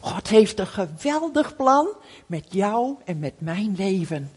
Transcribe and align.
God 0.00 0.28
heeft 0.28 0.58
een 0.58 0.66
geweldig 0.66 1.56
plan 1.56 1.88
met 2.26 2.46
jou 2.50 2.96
en 3.04 3.18
met 3.18 3.40
mijn 3.40 3.74
leven. 3.76 4.30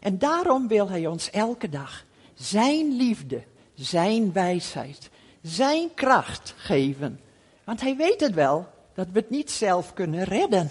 En 0.00 0.18
daarom 0.18 0.68
wil 0.68 0.88
Hij 0.88 1.06
ons 1.06 1.30
elke 1.30 1.68
dag 1.68 2.04
Zijn 2.34 2.96
liefde, 2.96 3.42
Zijn 3.74 4.32
wijsheid, 4.32 5.10
Zijn 5.42 5.94
kracht 5.94 6.54
geven. 6.56 7.20
Want 7.64 7.80
Hij 7.80 7.96
weet 7.96 8.20
het 8.20 8.34
wel, 8.34 8.66
dat 8.94 9.06
we 9.12 9.18
het 9.18 9.30
niet 9.30 9.50
zelf 9.50 9.92
kunnen 9.94 10.24
redden. 10.24 10.70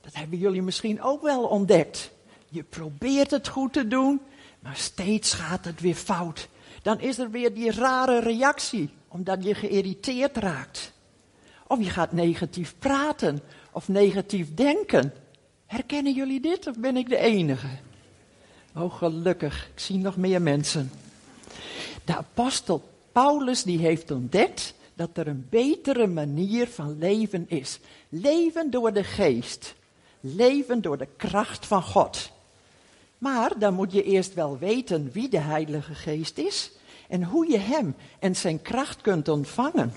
Dat 0.00 0.14
hebben 0.14 0.38
jullie 0.38 0.62
misschien 0.62 1.02
ook 1.02 1.22
wel 1.22 1.42
ontdekt. 1.42 2.10
Je 2.48 2.62
probeert 2.62 3.30
het 3.30 3.48
goed 3.48 3.72
te 3.72 3.88
doen, 3.88 4.20
maar 4.60 4.76
steeds 4.76 5.32
gaat 5.32 5.64
het 5.64 5.80
weer 5.80 5.94
fout. 5.94 6.48
Dan 6.82 7.00
is 7.00 7.18
er 7.18 7.30
weer 7.30 7.54
die 7.54 7.70
rare 7.70 8.20
reactie, 8.20 8.90
omdat 9.08 9.44
je 9.44 9.54
geïrriteerd 9.54 10.36
raakt. 10.36 10.92
Of 11.68 11.78
je 11.78 11.90
gaat 11.90 12.12
negatief 12.12 12.74
praten 12.78 13.40
of 13.72 13.88
negatief 13.88 14.54
denken. 14.54 15.12
Herkennen 15.66 16.14
jullie 16.14 16.40
dit 16.40 16.66
of 16.66 16.78
ben 16.78 16.96
ik 16.96 17.08
de 17.08 17.18
enige? 17.18 17.68
Oh, 18.74 18.94
gelukkig, 18.94 19.68
ik 19.74 19.80
zie 19.80 19.98
nog 19.98 20.16
meer 20.16 20.42
mensen. 20.42 20.90
De 22.04 22.16
apostel 22.16 22.88
Paulus 23.12 23.62
die 23.62 23.78
heeft 23.78 24.10
ontdekt 24.10 24.74
dat 24.94 25.16
er 25.16 25.26
een 25.26 25.46
betere 25.50 26.06
manier 26.06 26.68
van 26.68 26.98
leven 26.98 27.44
is. 27.48 27.80
Leven 28.08 28.70
door 28.70 28.92
de 28.92 29.04
geest. 29.04 29.74
Leven 30.20 30.82
door 30.82 30.98
de 30.98 31.08
kracht 31.16 31.66
van 31.66 31.82
God. 31.82 32.30
Maar 33.18 33.58
dan 33.58 33.74
moet 33.74 33.92
je 33.92 34.02
eerst 34.02 34.34
wel 34.34 34.58
weten 34.58 35.10
wie 35.12 35.28
de 35.28 35.38
Heilige 35.38 35.94
Geest 35.94 36.38
is 36.38 36.70
en 37.08 37.24
hoe 37.24 37.50
je 37.50 37.58
Hem 37.58 37.94
en 38.18 38.36
Zijn 38.36 38.62
kracht 38.62 39.00
kunt 39.00 39.28
ontvangen. 39.28 39.92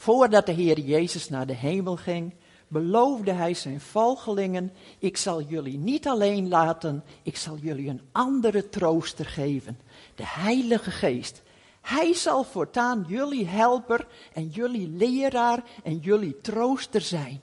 Voordat 0.00 0.46
de 0.46 0.52
Heer 0.52 0.78
Jezus 0.78 1.28
naar 1.28 1.46
de 1.46 1.54
hemel 1.54 1.96
ging, 1.96 2.34
beloofde 2.68 3.32
Hij 3.32 3.54
Zijn 3.54 3.80
volgelingen, 3.80 4.72
ik 4.98 5.16
zal 5.16 5.42
jullie 5.42 5.78
niet 5.78 6.08
alleen 6.08 6.48
laten, 6.48 7.04
ik 7.22 7.36
zal 7.36 7.56
jullie 7.56 7.88
een 7.88 8.00
andere 8.12 8.68
trooster 8.68 9.26
geven, 9.26 9.78
de 10.14 10.22
Heilige 10.26 10.90
Geest. 10.90 11.42
Hij 11.80 12.14
zal 12.14 12.44
voortaan 12.44 13.04
jullie 13.08 13.46
helper 13.46 14.06
en 14.32 14.48
jullie 14.48 14.88
leraar 14.88 15.62
en 15.82 15.98
jullie 15.98 16.40
trooster 16.40 17.00
zijn. 17.00 17.40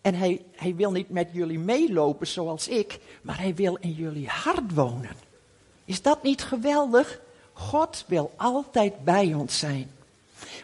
En 0.00 0.14
hij, 0.14 0.44
hij 0.52 0.74
wil 0.74 0.90
niet 0.90 1.10
met 1.10 1.28
jullie 1.32 1.58
meelopen 1.58 2.26
zoals 2.26 2.68
ik, 2.68 3.00
maar 3.22 3.38
hij 3.38 3.54
wil 3.54 3.76
in 3.76 3.92
jullie 3.92 4.28
hart 4.28 4.74
wonen. 4.74 5.16
Is 5.84 6.02
dat 6.02 6.22
niet 6.22 6.42
geweldig? 6.42 7.20
God 7.52 8.04
wil 8.06 8.32
altijd 8.36 9.04
bij 9.04 9.34
ons 9.34 9.58
zijn. 9.58 9.98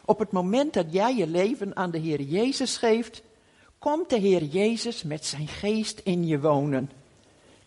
Op 0.04 0.18
het 0.18 0.32
moment 0.32 0.72
dat 0.72 0.86
jij 0.90 1.16
je 1.16 1.26
leven 1.26 1.76
aan 1.76 1.90
de 1.90 1.98
Heer 1.98 2.20
Jezus 2.20 2.76
geeft, 2.76 3.22
komt 3.78 4.10
de 4.10 4.18
Heer 4.18 4.44
Jezus 4.44 5.02
met 5.02 5.24
zijn 5.24 5.48
geest 5.48 6.00
in 6.04 6.26
je 6.26 6.40
wonen. 6.40 6.90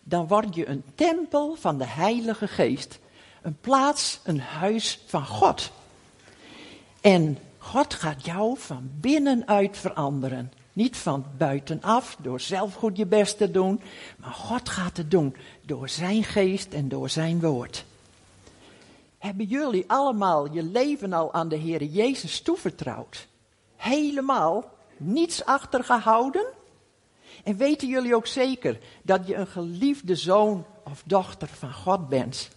Dan 0.02 0.26
word 0.26 0.54
je 0.54 0.68
een 0.68 0.84
tempel 0.94 1.54
van 1.54 1.78
de 1.78 1.86
Heilige 1.86 2.48
Geest. 2.48 2.98
Een 3.42 3.56
plaats, 3.60 4.20
een 4.24 4.40
huis 4.40 5.00
van 5.06 5.26
God. 5.26 5.70
En 7.00 7.38
God 7.58 7.94
gaat 7.94 8.24
jou 8.24 8.58
van 8.58 8.90
binnenuit 9.00 9.76
veranderen. 9.76 10.52
Niet 10.72 10.96
van 10.96 11.24
buitenaf, 11.38 12.16
door 12.20 12.40
zelf 12.40 12.74
goed 12.74 12.96
je 12.96 13.06
best 13.06 13.38
te 13.38 13.50
doen, 13.50 13.80
maar 14.16 14.32
God 14.32 14.68
gaat 14.68 14.96
het 14.96 15.10
doen 15.10 15.36
door 15.62 15.88
zijn 15.88 16.24
geest 16.24 16.72
en 16.72 16.88
door 16.88 17.08
zijn 17.08 17.40
woord. 17.40 17.84
Hebben 19.20 19.46
jullie 19.46 19.84
allemaal 19.86 20.52
je 20.52 20.62
leven 20.62 21.12
al 21.12 21.32
aan 21.32 21.48
de 21.48 21.56
Heer 21.56 21.82
Jezus 21.82 22.40
toevertrouwd? 22.40 23.26
Helemaal 23.76 24.70
niets 24.96 25.44
achtergehouden? 25.44 26.46
En 27.44 27.56
weten 27.56 27.88
jullie 27.88 28.14
ook 28.14 28.26
zeker 28.26 28.78
dat 29.02 29.26
je 29.26 29.34
een 29.34 29.46
geliefde 29.46 30.16
zoon 30.16 30.64
of 30.84 31.02
dochter 31.04 31.48
van 31.48 31.72
God 31.72 32.08
bent? 32.08 32.48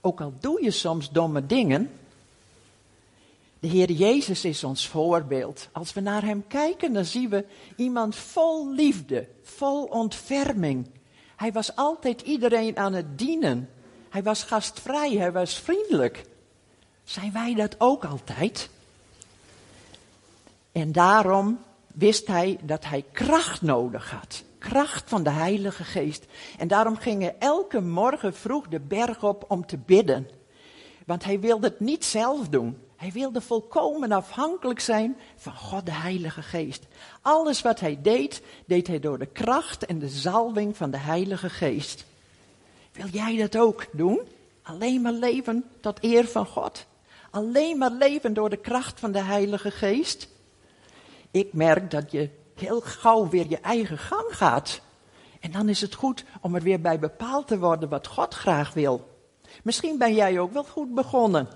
Ook 0.00 0.20
al 0.20 0.32
doe 0.40 0.62
je 0.62 0.70
soms 0.70 1.10
domme 1.10 1.46
dingen, 1.46 1.90
de 3.58 3.68
Heer 3.68 3.90
Jezus 3.90 4.44
is 4.44 4.64
ons 4.64 4.88
voorbeeld. 4.88 5.68
Als 5.72 5.92
we 5.92 6.00
naar 6.00 6.24
Hem 6.24 6.44
kijken, 6.48 6.92
dan 6.92 7.04
zien 7.04 7.28
we 7.28 7.44
iemand 7.76 8.16
vol 8.16 8.72
liefde, 8.72 9.28
vol 9.42 9.84
ontferming. 9.84 10.86
Hij 11.36 11.52
was 11.52 11.76
altijd 11.76 12.20
iedereen 12.20 12.76
aan 12.76 12.92
het 12.92 13.18
dienen. 13.18 13.70
Hij 14.10 14.22
was 14.22 14.42
gastvrij, 14.42 15.12
hij 15.12 15.32
was 15.32 15.58
vriendelijk. 15.58 16.24
Zijn 17.04 17.32
wij 17.32 17.54
dat 17.54 17.74
ook 17.78 18.04
altijd? 18.04 18.70
En 20.72 20.92
daarom 20.92 21.58
wist 21.86 22.26
hij 22.26 22.58
dat 22.62 22.84
hij 22.84 23.04
kracht 23.12 23.62
nodig 23.62 24.10
had. 24.10 24.44
Kracht 24.58 25.08
van 25.08 25.22
de 25.22 25.30
Heilige 25.30 25.84
Geest. 25.84 26.24
En 26.58 26.68
daarom 26.68 26.96
ging 26.96 27.22
hij 27.22 27.36
elke 27.38 27.80
morgen 27.80 28.34
vroeg 28.34 28.68
de 28.68 28.80
berg 28.80 29.22
op 29.22 29.44
om 29.48 29.66
te 29.66 29.76
bidden. 29.76 30.28
Want 31.06 31.24
hij 31.24 31.40
wilde 31.40 31.66
het 31.66 31.80
niet 31.80 32.04
zelf 32.04 32.48
doen. 32.48 32.78
Hij 32.96 33.12
wilde 33.12 33.40
volkomen 33.40 34.12
afhankelijk 34.12 34.80
zijn 34.80 35.16
van 35.36 35.56
God 35.56 35.86
de 35.86 35.92
Heilige 35.92 36.42
Geest. 36.42 36.86
Alles 37.20 37.62
wat 37.62 37.80
hij 37.80 37.98
deed, 38.02 38.42
deed 38.66 38.86
hij 38.86 38.98
door 38.98 39.18
de 39.18 39.26
kracht 39.26 39.86
en 39.86 39.98
de 39.98 40.08
zalving 40.08 40.76
van 40.76 40.90
de 40.90 40.98
Heilige 40.98 41.50
Geest. 41.50 42.04
Wil 42.96 43.08
jij 43.08 43.36
dat 43.36 43.56
ook 43.56 43.86
doen? 43.92 44.20
Alleen 44.62 45.02
maar 45.02 45.12
leven 45.12 45.64
tot 45.80 46.04
eer 46.04 46.26
van 46.26 46.46
God? 46.46 46.86
Alleen 47.30 47.78
maar 47.78 47.90
leven 47.90 48.34
door 48.34 48.50
de 48.50 48.56
kracht 48.56 49.00
van 49.00 49.12
de 49.12 49.22
Heilige 49.22 49.70
Geest? 49.70 50.28
Ik 51.30 51.52
merk 51.52 51.90
dat 51.90 52.10
je 52.10 52.30
heel 52.54 52.80
gauw 52.80 53.28
weer 53.28 53.46
je 53.48 53.60
eigen 53.60 53.98
gang 53.98 54.26
gaat. 54.28 54.80
En 55.40 55.50
dan 55.50 55.68
is 55.68 55.80
het 55.80 55.94
goed 55.94 56.24
om 56.40 56.54
er 56.54 56.62
weer 56.62 56.80
bij 56.80 56.98
bepaald 56.98 57.46
te 57.46 57.58
worden 57.58 57.88
wat 57.88 58.06
God 58.06 58.34
graag 58.34 58.74
wil. 58.74 59.08
Misschien 59.62 59.98
ben 59.98 60.14
jij 60.14 60.38
ook 60.38 60.52
wel 60.52 60.64
goed 60.64 60.94
begonnen. 60.94 61.48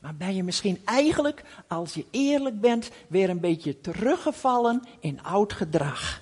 Maar 0.00 0.14
ben 0.16 0.34
je 0.34 0.42
misschien 0.42 0.80
eigenlijk, 0.84 1.44
als 1.68 1.94
je 1.94 2.04
eerlijk 2.10 2.60
bent, 2.60 2.90
weer 3.08 3.30
een 3.30 3.40
beetje 3.40 3.80
teruggevallen 3.80 4.82
in 5.00 5.22
oud 5.22 5.52
gedrag? 5.52 6.20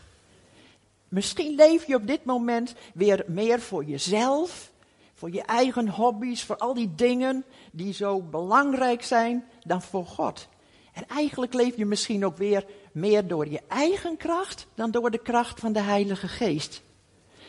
Misschien 1.15 1.55
leef 1.55 1.87
je 1.87 1.95
op 1.95 2.07
dit 2.07 2.25
moment 2.25 2.75
weer 2.95 3.25
meer 3.27 3.61
voor 3.61 3.85
jezelf, 3.85 4.71
voor 5.15 5.33
je 5.33 5.43
eigen 5.43 5.89
hobby's, 5.89 6.45
voor 6.45 6.57
al 6.57 6.75
die 6.75 6.95
dingen 6.95 7.45
die 7.73 7.93
zo 7.93 8.21
belangrijk 8.21 9.03
zijn 9.03 9.45
dan 9.65 9.83
voor 9.83 10.07
God. 10.07 10.49
En 10.93 11.07
eigenlijk 11.09 11.55
leef 11.55 11.77
je 11.77 11.87
misschien 11.87 12.25
ook 12.25 12.37
weer 12.37 12.65
meer 12.93 13.27
door 13.27 13.49
je 13.49 13.61
eigen 13.69 14.17
kracht 14.17 14.67
dan 14.75 14.91
door 14.91 15.11
de 15.11 15.19
kracht 15.19 15.61
van 15.61 15.73
de 15.73 15.81
Heilige 15.81 16.29
Geest. 16.29 16.83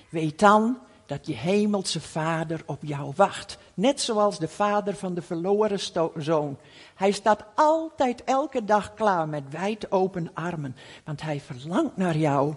Weet 0.10 0.40
dan 0.40 0.78
dat 1.06 1.28
je 1.28 1.34
hemelse 1.34 2.02
vader 2.02 2.62
op 2.66 2.84
jou 2.84 3.14
wacht. 3.16 3.58
Net 3.74 4.02
zoals 4.02 4.40
de 4.40 4.48
vader 4.48 4.96
van 4.96 5.14
de 5.14 5.22
verloren 5.22 5.80
zoon. 6.16 6.58
Hij 6.96 7.12
staat 7.12 7.46
altijd 7.56 8.24
elke 8.24 8.66
dag 8.66 8.94
klaar 8.94 9.30
met 9.30 9.44
wijd 9.50 9.92
open 9.92 10.30
armen, 10.34 10.76
want 11.04 11.22
hij 11.22 11.42
verlangt 11.42 11.98
naar 11.98 12.18
jou. 12.18 12.56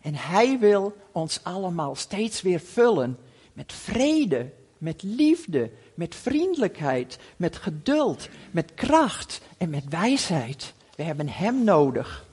En 0.00 0.14
hij 0.14 0.58
wil 0.58 0.96
ons 1.12 1.40
allemaal 1.42 1.94
steeds 1.94 2.42
weer 2.42 2.60
vullen 2.60 3.18
met 3.52 3.72
vrede, 3.72 4.50
met 4.78 5.02
liefde, 5.02 5.70
met 5.94 6.14
vriendelijkheid, 6.14 7.18
met 7.36 7.56
geduld, 7.56 8.28
met 8.50 8.74
kracht 8.74 9.40
en 9.56 9.70
met 9.70 9.84
wijsheid. 9.88 10.72
We 10.96 11.02
hebben 11.02 11.28
hem 11.28 11.64
nodig. 11.64 12.26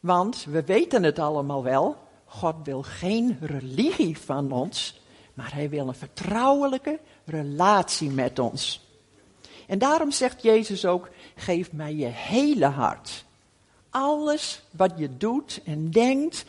Want 0.00 0.44
we 0.44 0.64
weten 0.64 1.02
het 1.02 1.18
allemaal 1.18 1.62
wel, 1.62 1.96
God 2.24 2.54
wil 2.64 2.82
geen 2.82 3.38
religie 3.40 4.18
van 4.18 4.52
ons, 4.52 5.00
maar 5.34 5.54
hij 5.54 5.68
wil 5.68 5.88
een 5.88 5.94
vertrouwelijke 5.94 6.98
relatie 7.24 8.10
met 8.10 8.38
ons. 8.38 8.88
En 9.66 9.78
daarom 9.78 10.10
zegt 10.10 10.42
Jezus 10.42 10.86
ook, 10.86 11.10
geef 11.34 11.72
mij 11.72 11.94
je 11.94 12.06
hele 12.06 12.66
hart. 12.66 13.24
Alles 13.90 14.62
wat 14.70 14.92
je 14.96 15.16
doet 15.16 15.60
en 15.64 15.90
denkt, 15.90 16.44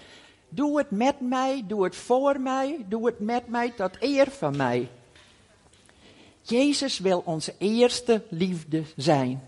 doe 0.50 0.78
het 0.78 0.92
met 0.92 1.20
mij, 1.20 1.64
doe 1.68 1.84
het 1.84 1.96
voor 1.96 2.40
mij, 2.40 2.86
doe 2.88 3.06
het 3.06 3.20
met 3.20 3.48
mij 3.48 3.72
tot 3.72 3.92
eer 4.00 4.32
van 4.32 4.58
mij. 4.58 4.90
Jezus 6.42 7.00
wil 7.00 7.22
onze 7.26 7.54
eerste 7.58 8.24
liefde 8.30 8.84
zijn. 8.96 9.42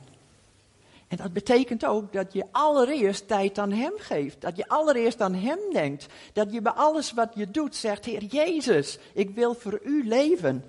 En 1.07 1.17
dat 1.17 1.33
betekent 1.33 1.85
ook 1.85 2.13
dat 2.13 2.33
je 2.33 2.45
allereerst 2.51 3.27
tijd 3.27 3.57
aan 3.57 3.71
Hem 3.71 3.93
geeft. 3.97 4.41
Dat 4.41 4.57
je 4.57 4.67
allereerst 4.67 5.21
aan 5.21 5.33
Hem 5.33 5.59
denkt. 5.71 6.07
Dat 6.33 6.53
je 6.53 6.61
bij 6.61 6.71
alles 6.71 7.13
wat 7.13 7.31
je 7.35 7.51
doet 7.51 7.75
zegt, 7.75 8.05
Heer 8.05 8.23
Jezus, 8.23 8.97
ik 9.13 9.29
wil 9.29 9.53
voor 9.53 9.79
U 9.83 10.07
leven. 10.07 10.63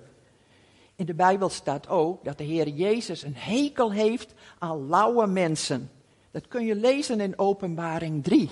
In 0.95 1.05
de 1.05 1.13
Bijbel 1.13 1.49
staat 1.49 1.87
ook 1.87 2.23
dat 2.23 2.37
de 2.37 2.43
Heer 2.43 2.67
Jezus 2.67 3.23
een 3.23 3.35
hekel 3.35 3.91
heeft 3.91 4.33
aan 4.59 4.87
lauwe 4.87 5.27
mensen. 5.27 5.91
Dat 6.35 6.47
kun 6.47 6.65
je 6.65 6.75
lezen 6.75 7.19
in 7.19 7.39
Openbaring 7.39 8.23
3. 8.23 8.49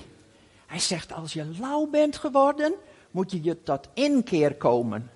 Hij 0.66 0.80
zegt, 0.80 1.14
als 1.14 1.34
je 1.34 1.46
lauw 1.60 1.90
bent 1.90 2.18
geworden, 2.18 2.74
moet 3.12 3.32
je 3.32 3.44
je 3.44 3.64
tot 3.64 3.88
inkeer 3.94 4.56
komen. 4.56 5.12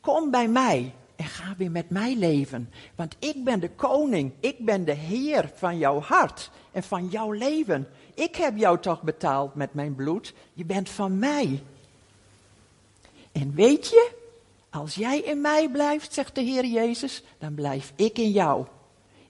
Kom 0.00 0.30
bij 0.30 0.48
mij 0.48 0.94
en 1.16 1.24
ga 1.24 1.54
weer 1.56 1.70
met 1.70 1.90
mij 1.90 2.16
leven. 2.16 2.70
Want 2.94 3.16
ik 3.18 3.44
ben 3.44 3.60
de 3.60 3.70
koning, 3.70 4.32
ik 4.40 4.64
ben 4.64 4.84
de 4.84 4.92
heer 4.92 5.50
van 5.54 5.78
jouw 5.78 6.00
hart 6.00 6.50
en 6.72 6.82
van 6.82 7.08
jouw 7.08 7.32
leven. 7.32 7.88
Ik 8.14 8.36
heb 8.36 8.56
jou 8.56 8.78
toch 8.78 9.02
betaald 9.02 9.54
met 9.54 9.74
mijn 9.74 9.94
bloed, 9.94 10.34
je 10.52 10.64
bent 10.64 10.88
van 10.88 11.18
mij. 11.18 11.62
En 13.32 13.54
weet 13.54 13.88
je, 13.88 14.10
als 14.70 14.94
jij 14.94 15.18
in 15.18 15.40
mij 15.40 15.68
blijft, 15.70 16.14
zegt 16.14 16.34
de 16.34 16.40
Heer 16.40 16.66
Jezus, 16.66 17.22
dan 17.38 17.54
blijf 17.54 17.92
ik 17.96 18.18
in 18.18 18.30
jou. 18.30 18.66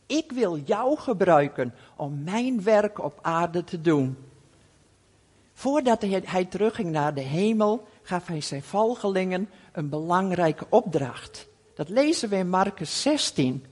Ik 0.06 0.32
wil 0.32 0.58
jou 0.58 0.98
gebruiken 0.98 1.74
om 1.96 2.22
mijn 2.24 2.62
werk 2.62 3.04
op 3.04 3.18
aarde 3.22 3.64
te 3.64 3.80
doen. 3.80 4.16
Voordat 5.52 6.02
hij 6.24 6.44
terugging 6.44 6.90
naar 6.90 7.14
de 7.14 7.20
hemel, 7.20 7.86
gaf 8.02 8.26
hij 8.26 8.40
zijn 8.40 8.62
volgelingen 8.62 9.48
een 9.72 9.88
belangrijke 9.88 10.66
opdracht. 10.68 11.48
Dat 11.74 11.88
lezen 11.88 12.28
we 12.28 12.36
in 12.36 12.48
Marcus 12.48 13.02
16. 13.02 13.64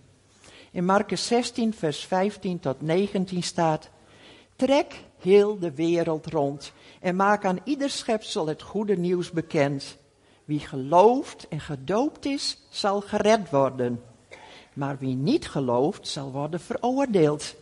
In 0.71 0.85
Marcus 0.85 1.27
16, 1.27 1.75
vers 1.75 2.05
15 2.05 2.61
tot 2.61 2.81
19 2.81 3.43
staat: 3.43 3.91
Trek 4.57 5.05
heel 5.19 5.59
de 5.59 5.75
wereld 5.75 6.27
rond 6.27 6.73
en 7.01 7.17
maak 7.17 7.45
aan 7.45 7.59
ieder 7.65 7.91
schepsel 7.91 8.47
het 8.47 8.63
goede 8.63 8.97
nieuws 8.97 9.31
bekend. 9.31 9.97
Wie 10.45 10.61
gelooft 10.61 11.49
en 11.49 11.61
gedoopt 11.61 12.25
is, 12.25 12.59
zal 12.71 13.01
gered 13.01 13.51
worden. 13.51 14.03
Maar 14.73 14.99
wie 14.99 15.15
niet 15.15 15.49
gelooft, 15.49 16.09
zal 16.09 16.31
worden 16.31 16.61
veroordeeld. 16.61 17.55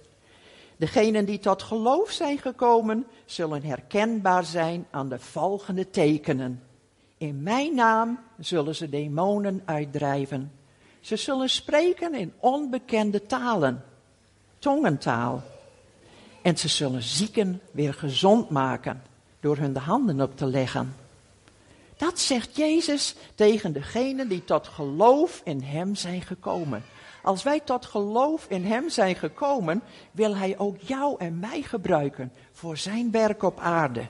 Degenen 0.77 1.25
die 1.25 1.39
tot 1.39 1.63
geloof 1.63 2.11
zijn 2.11 2.39
gekomen, 2.39 3.07
zullen 3.25 3.63
herkenbaar 3.63 4.45
zijn 4.45 4.87
aan 4.91 5.09
de 5.09 5.19
volgende 5.19 5.91
tekenen. 5.91 6.63
In 7.17 7.43
mijn 7.43 7.75
naam 7.75 8.19
zullen 8.39 8.75
ze 8.75 8.89
demonen 8.89 9.63
uitdrijven. 9.65 10.53
Ze 11.01 11.17
zullen 11.17 11.51
spreken 11.51 12.15
in 12.15 12.33
onbekende 12.39 13.27
talen, 13.27 13.85
tongentaal. 14.59 15.43
En 16.43 16.57
ze 16.59 16.69
zullen 16.69 17.03
zieken 17.03 17.61
weer 17.71 17.95
gezond 17.95 18.51
maken 18.51 19.03
door 19.41 19.57
hun 19.57 19.73
de 19.73 19.79
handen 19.79 20.21
op 20.21 20.37
te 20.37 20.47
leggen. 20.47 20.95
Dat 21.97 22.19
zegt 22.19 22.57
Jezus 22.57 23.15
tegen 23.35 23.73
degenen 23.73 24.29
die 24.29 24.45
tot 24.45 24.67
geloof 24.67 25.41
in 25.45 25.63
Hem 25.63 25.95
zijn 25.95 26.23
gekomen. 26.23 26.83
Als 27.23 27.43
wij 27.43 27.61
tot 27.61 27.87
geloof 27.87 28.47
in 28.49 28.65
Hem 28.65 28.89
zijn 28.89 29.17
gekomen, 29.17 29.83
wil 30.13 30.37
Hij 30.37 30.59
ook 30.59 30.77
jou 30.81 31.15
en 31.19 31.39
mij 31.39 31.63
gebruiken 31.63 32.33
voor 32.53 32.77
Zijn 32.77 33.11
werk 33.11 33.43
op 33.43 33.59
aarde. 33.59 34.09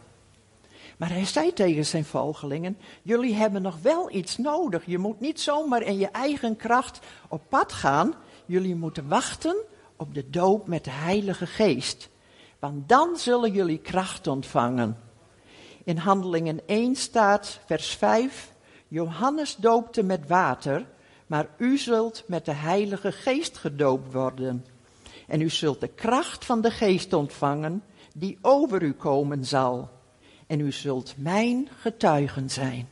Maar 0.98 1.10
hij 1.10 1.24
zei 1.24 1.52
tegen 1.52 1.86
zijn 1.86 2.04
volgelingen: 2.04 2.78
Jullie 3.02 3.34
hebben 3.34 3.62
nog 3.62 3.76
wel 3.82 4.14
iets 4.14 4.36
nodig. 4.36 4.86
Je 4.86 4.98
moet 4.98 5.20
niet 5.20 5.40
zomaar 5.40 5.82
in 5.82 5.98
je 5.98 6.08
eigen 6.08 6.56
kracht 6.56 6.98
op 7.28 7.42
pad 7.48 7.72
gaan. 7.72 8.14
Jullie 8.46 8.74
moeten 8.74 9.08
wachten 9.08 9.56
op 9.96 10.14
de 10.14 10.30
doop 10.30 10.66
met 10.66 10.84
de 10.84 10.90
Heilige 10.90 11.46
Geest. 11.46 12.08
Want 12.58 12.88
dan 12.88 13.16
zullen 13.16 13.52
jullie 13.52 13.78
kracht 13.78 14.26
ontvangen. 14.26 14.98
In 15.84 15.96
Handelingen 15.96 16.60
1 16.66 16.96
staat, 16.96 17.60
vers 17.66 17.88
5: 17.88 18.52
Johannes 18.88 19.56
doopte 19.56 20.02
met 20.02 20.28
water, 20.28 20.86
maar 21.28 21.48
u 21.56 21.78
zult 21.78 22.24
met 22.26 22.44
de 22.44 22.52
Heilige 22.52 23.12
Geest 23.12 23.58
gedoopt 23.58 24.12
worden. 24.12 24.64
En 25.26 25.40
u 25.40 25.50
zult 25.50 25.80
de 25.80 25.88
kracht 25.88 26.44
van 26.44 26.60
de 26.60 26.70
Geest 26.70 27.12
ontvangen, 27.12 27.82
die 28.14 28.38
over 28.42 28.82
u 28.82 28.92
komen 28.92 29.44
zal 29.44 29.90
en 30.46 30.60
u 30.60 30.72
zult 30.72 31.14
mijn 31.16 31.68
getuigen 31.80 32.50
zijn. 32.50 32.88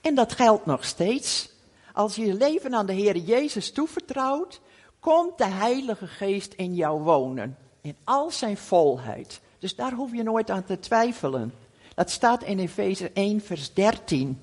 En 0.00 0.14
dat 0.14 0.32
geldt 0.32 0.66
nog 0.66 0.84
steeds. 0.84 1.50
Als 1.92 2.16
je 2.16 2.26
je 2.26 2.34
leven 2.34 2.74
aan 2.74 2.86
de 2.86 2.92
Heer 2.92 3.16
Jezus 3.16 3.72
toevertrouwt, 3.72 4.60
komt 5.00 5.38
de 5.38 5.46
Heilige 5.46 6.06
Geest 6.06 6.52
in 6.52 6.74
jou 6.74 7.02
wonen. 7.02 7.56
In 7.80 7.96
al 8.04 8.30
zijn 8.30 8.56
volheid. 8.56 9.40
Dus 9.58 9.76
daar 9.76 9.92
hoef 9.92 10.12
je 10.12 10.22
nooit 10.22 10.50
aan 10.50 10.64
te 10.64 10.78
twijfelen. 10.78 11.54
Dat 11.94 12.10
staat 12.10 12.42
in 12.42 12.58
Efeze 12.58 13.10
1, 13.10 13.40
vers 13.40 13.72
13. 13.72 14.42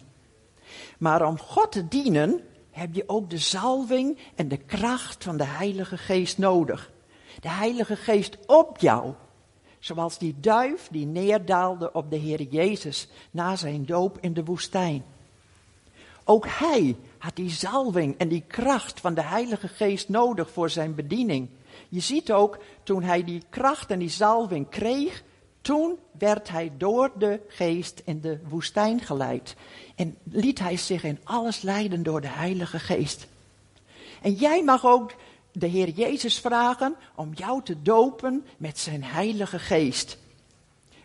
Maar 0.98 1.26
om 1.26 1.40
God 1.40 1.72
te 1.72 1.88
dienen, 1.88 2.44
heb 2.80 2.94
je 2.94 3.04
ook 3.08 3.30
de 3.30 3.38
zalving 3.38 4.18
en 4.36 4.48
de 4.48 4.58
kracht 4.58 5.24
van 5.24 5.38
de 5.38 5.46
Heilige 5.46 5.98
Geest 5.98 6.38
nodig. 6.38 6.92
De 7.40 7.50
Heilige 7.50 7.96
Geest 7.96 8.38
op 8.46 8.78
jou, 8.78 9.14
Zoals 9.80 10.18
die 10.18 10.36
duif 10.40 10.88
die 10.92 11.06
neerdaalde 11.06 11.92
op 11.92 12.10
de 12.10 12.16
Heer 12.16 12.42
Jezus 12.42 13.08
na 13.32 13.56
zijn 13.56 13.86
doop 13.86 14.18
in 14.22 14.34
de 14.34 14.44
woestijn. 14.44 15.04
Ook 16.24 16.46
hij 16.48 16.96
had 17.18 17.36
die 17.36 17.50
zalving 17.50 18.18
en 18.18 18.28
die 18.28 18.44
kracht 18.48 19.00
van 19.00 19.14
de 19.14 19.22
Heilige 19.22 19.68
Geest 19.68 20.10
nodig 20.10 20.50
voor 20.52 20.70
zijn 20.70 20.96
bediening. 20.96 21.50
Je 21.90 22.00
ziet 22.00 22.32
ook, 22.32 22.60
toen 22.84 23.04
hij 23.04 23.24
die 23.24 23.44
kracht 23.50 23.92
en 23.92 24.00
die 24.00 24.10
zalving 24.10 24.70
kreeg, 24.70 25.24
toen 25.62 25.98
werd 26.12 26.50
hij 26.50 26.72
door 26.78 27.12
de 27.18 27.40
geest 27.48 28.02
in 28.06 28.22
de 28.22 28.40
woestijn 28.48 29.00
geleid. 29.00 29.56
En 29.96 30.18
liet 30.24 30.60
hij 30.60 30.78
zich 30.78 31.04
in 31.04 31.20
alles 31.24 31.62
leiden 31.62 32.04
door 32.04 32.22
de 32.22 32.28
Heilige 32.28 32.80
Geest. 32.80 33.28
En 34.22 34.34
jij 34.34 34.64
mag 34.64 34.86
ook 34.86 35.14
de 35.52 35.68
Heer 35.68 35.90
Jezus 35.90 36.40
vragen 36.40 36.96
om 37.16 37.34
jou 37.34 37.64
te 37.64 37.82
dopen 37.82 38.46
met 38.58 38.80
zijn 38.80 39.04
Heilige 39.04 39.60
Geest. 39.60 40.18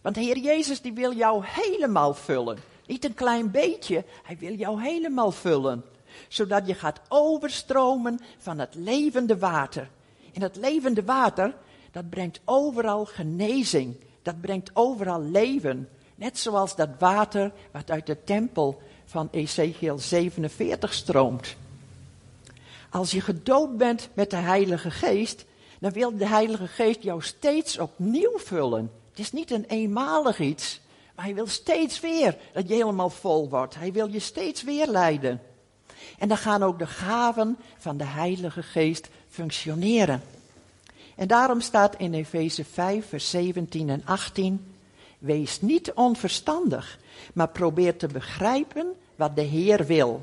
Want 0.02 0.14
de 0.14 0.20
Heer 0.20 0.38
Jezus 0.38 0.80
die 0.80 0.92
wil 0.92 1.14
jou 1.14 1.44
helemaal 1.46 2.14
vullen. 2.14 2.58
Niet 2.86 3.04
een 3.04 3.14
klein 3.14 3.50
beetje, 3.50 4.04
hij 4.22 4.36
wil 4.38 4.54
jou 4.54 4.82
helemaal 4.82 5.30
vullen. 5.30 5.84
Zodat 6.28 6.66
je 6.66 6.74
gaat 6.74 7.00
overstromen 7.08 8.20
van 8.38 8.58
het 8.58 8.74
levende 8.74 9.38
water. 9.38 9.88
En 10.32 10.40
dat 10.40 10.56
levende 10.56 11.04
water, 11.04 11.54
dat 11.90 12.10
brengt 12.10 12.40
overal 12.44 13.04
genezing. 13.04 13.96
Dat 14.24 14.40
brengt 14.40 14.70
overal 14.72 15.22
leven. 15.22 15.88
Net 16.14 16.38
zoals 16.38 16.76
dat 16.76 16.88
water 16.98 17.52
wat 17.70 17.90
uit 17.90 18.06
de 18.06 18.24
tempel 18.24 18.82
van 19.04 19.28
Ezekiel 19.30 19.98
47 19.98 20.92
stroomt. 20.92 21.56
Als 22.90 23.10
je 23.10 23.20
gedoopt 23.20 23.76
bent 23.76 24.08
met 24.14 24.30
de 24.30 24.36
Heilige 24.36 24.90
Geest, 24.90 25.44
dan 25.80 25.92
wil 25.92 26.16
de 26.16 26.26
Heilige 26.26 26.66
Geest 26.66 27.02
jou 27.02 27.22
steeds 27.22 27.78
opnieuw 27.78 28.38
vullen. 28.38 28.90
Het 29.10 29.18
is 29.18 29.32
niet 29.32 29.50
een 29.50 29.64
eenmalig 29.64 30.40
iets, 30.40 30.80
maar 31.14 31.24
hij 31.24 31.34
wil 31.34 31.46
steeds 31.46 32.00
weer 32.00 32.36
dat 32.52 32.68
je 32.68 32.74
helemaal 32.74 33.10
vol 33.10 33.48
wordt. 33.48 33.74
Hij 33.74 33.92
wil 33.92 34.08
je 34.08 34.18
steeds 34.18 34.62
weer 34.62 34.86
leiden. 34.86 35.40
En 36.18 36.28
dan 36.28 36.36
gaan 36.36 36.62
ook 36.62 36.78
de 36.78 36.86
gaven 36.86 37.56
van 37.78 37.96
de 37.96 38.04
Heilige 38.04 38.62
Geest 38.62 39.08
functioneren. 39.28 40.22
En 41.16 41.26
daarom 41.26 41.60
staat 41.60 41.96
in 41.96 42.14
Efeze 42.14 42.64
5, 42.64 43.08
vers 43.08 43.30
17 43.30 43.88
en 43.88 44.02
18: 44.04 44.74
Wees 45.18 45.60
niet 45.60 45.92
onverstandig, 45.92 46.98
maar 47.34 47.48
probeer 47.48 47.96
te 47.96 48.06
begrijpen 48.06 48.94
wat 49.16 49.36
de 49.36 49.42
Heer 49.42 49.86
wil. 49.86 50.20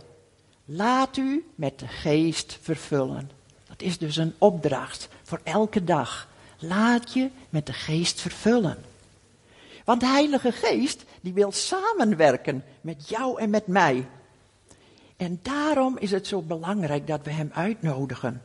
Laat 0.66 1.18
u 1.18 1.46
met 1.56 1.80
de 1.80 1.88
geest 1.88 2.58
vervullen. 2.62 3.32
Dat 3.68 3.82
is 3.82 3.98
dus 3.98 4.18
een 4.18 4.34
opdracht 4.38 5.08
voor 5.24 5.40
elke 5.44 5.84
dag. 5.84 6.28
Laat 6.60 7.14
je 7.14 7.30
met 7.50 7.66
de 7.66 7.74
geest 7.74 8.22
vervullen. 8.22 8.78
Want 9.86 10.00
de 10.00 10.08
Heilige 10.08 10.52
Geest, 10.52 11.04
die 11.22 11.34
wil 11.34 11.52
samenwerken 11.52 12.64
met 12.82 13.10
jou 13.10 13.40
en 13.40 13.50
met 13.50 13.68
mij. 13.68 14.08
En 15.18 15.40
daarom 15.42 15.98
is 15.98 16.12
het 16.12 16.28
zo 16.28 16.42
belangrijk 16.42 17.08
dat 17.08 17.22
we 17.24 17.32
hem 17.32 17.50
uitnodigen. 17.54 18.42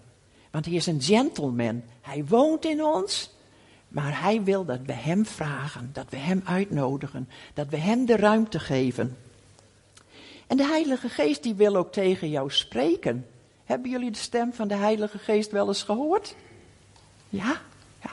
Want 0.57 0.69
hij 0.69 0.77
is 0.77 0.87
een 0.87 1.03
gentleman. 1.03 1.83
Hij 2.01 2.25
woont 2.25 2.65
in 2.65 2.85
ons, 2.85 3.31
maar 3.89 4.21
hij 4.23 4.43
wil 4.43 4.65
dat 4.65 4.81
we 4.87 4.93
hem 4.93 5.27
vragen, 5.27 5.91
dat 5.93 6.07
we 6.11 6.17
hem 6.17 6.43
uitnodigen, 6.45 7.29
dat 7.55 7.69
we 7.69 7.77
hem 7.77 8.07
de 8.07 8.17
ruimte 8.17 8.59
geven. 8.59 9.17
En 10.47 10.57
de 10.57 10.65
Heilige 10.65 11.09
Geest 11.09 11.43
die 11.43 11.55
wil 11.55 11.77
ook 11.77 11.93
tegen 11.93 12.31
jou 12.31 12.51
spreken. 12.51 13.27
Hebben 13.65 13.91
jullie 13.91 14.11
de 14.11 14.19
stem 14.19 14.53
van 14.53 14.69
de 14.69 14.75
Heilige 14.75 15.19
Geest 15.19 15.51
wel 15.51 15.69
eens 15.69 15.83
gehoord? 15.83 16.35
Ja? 17.29 17.61
ja. 18.03 18.11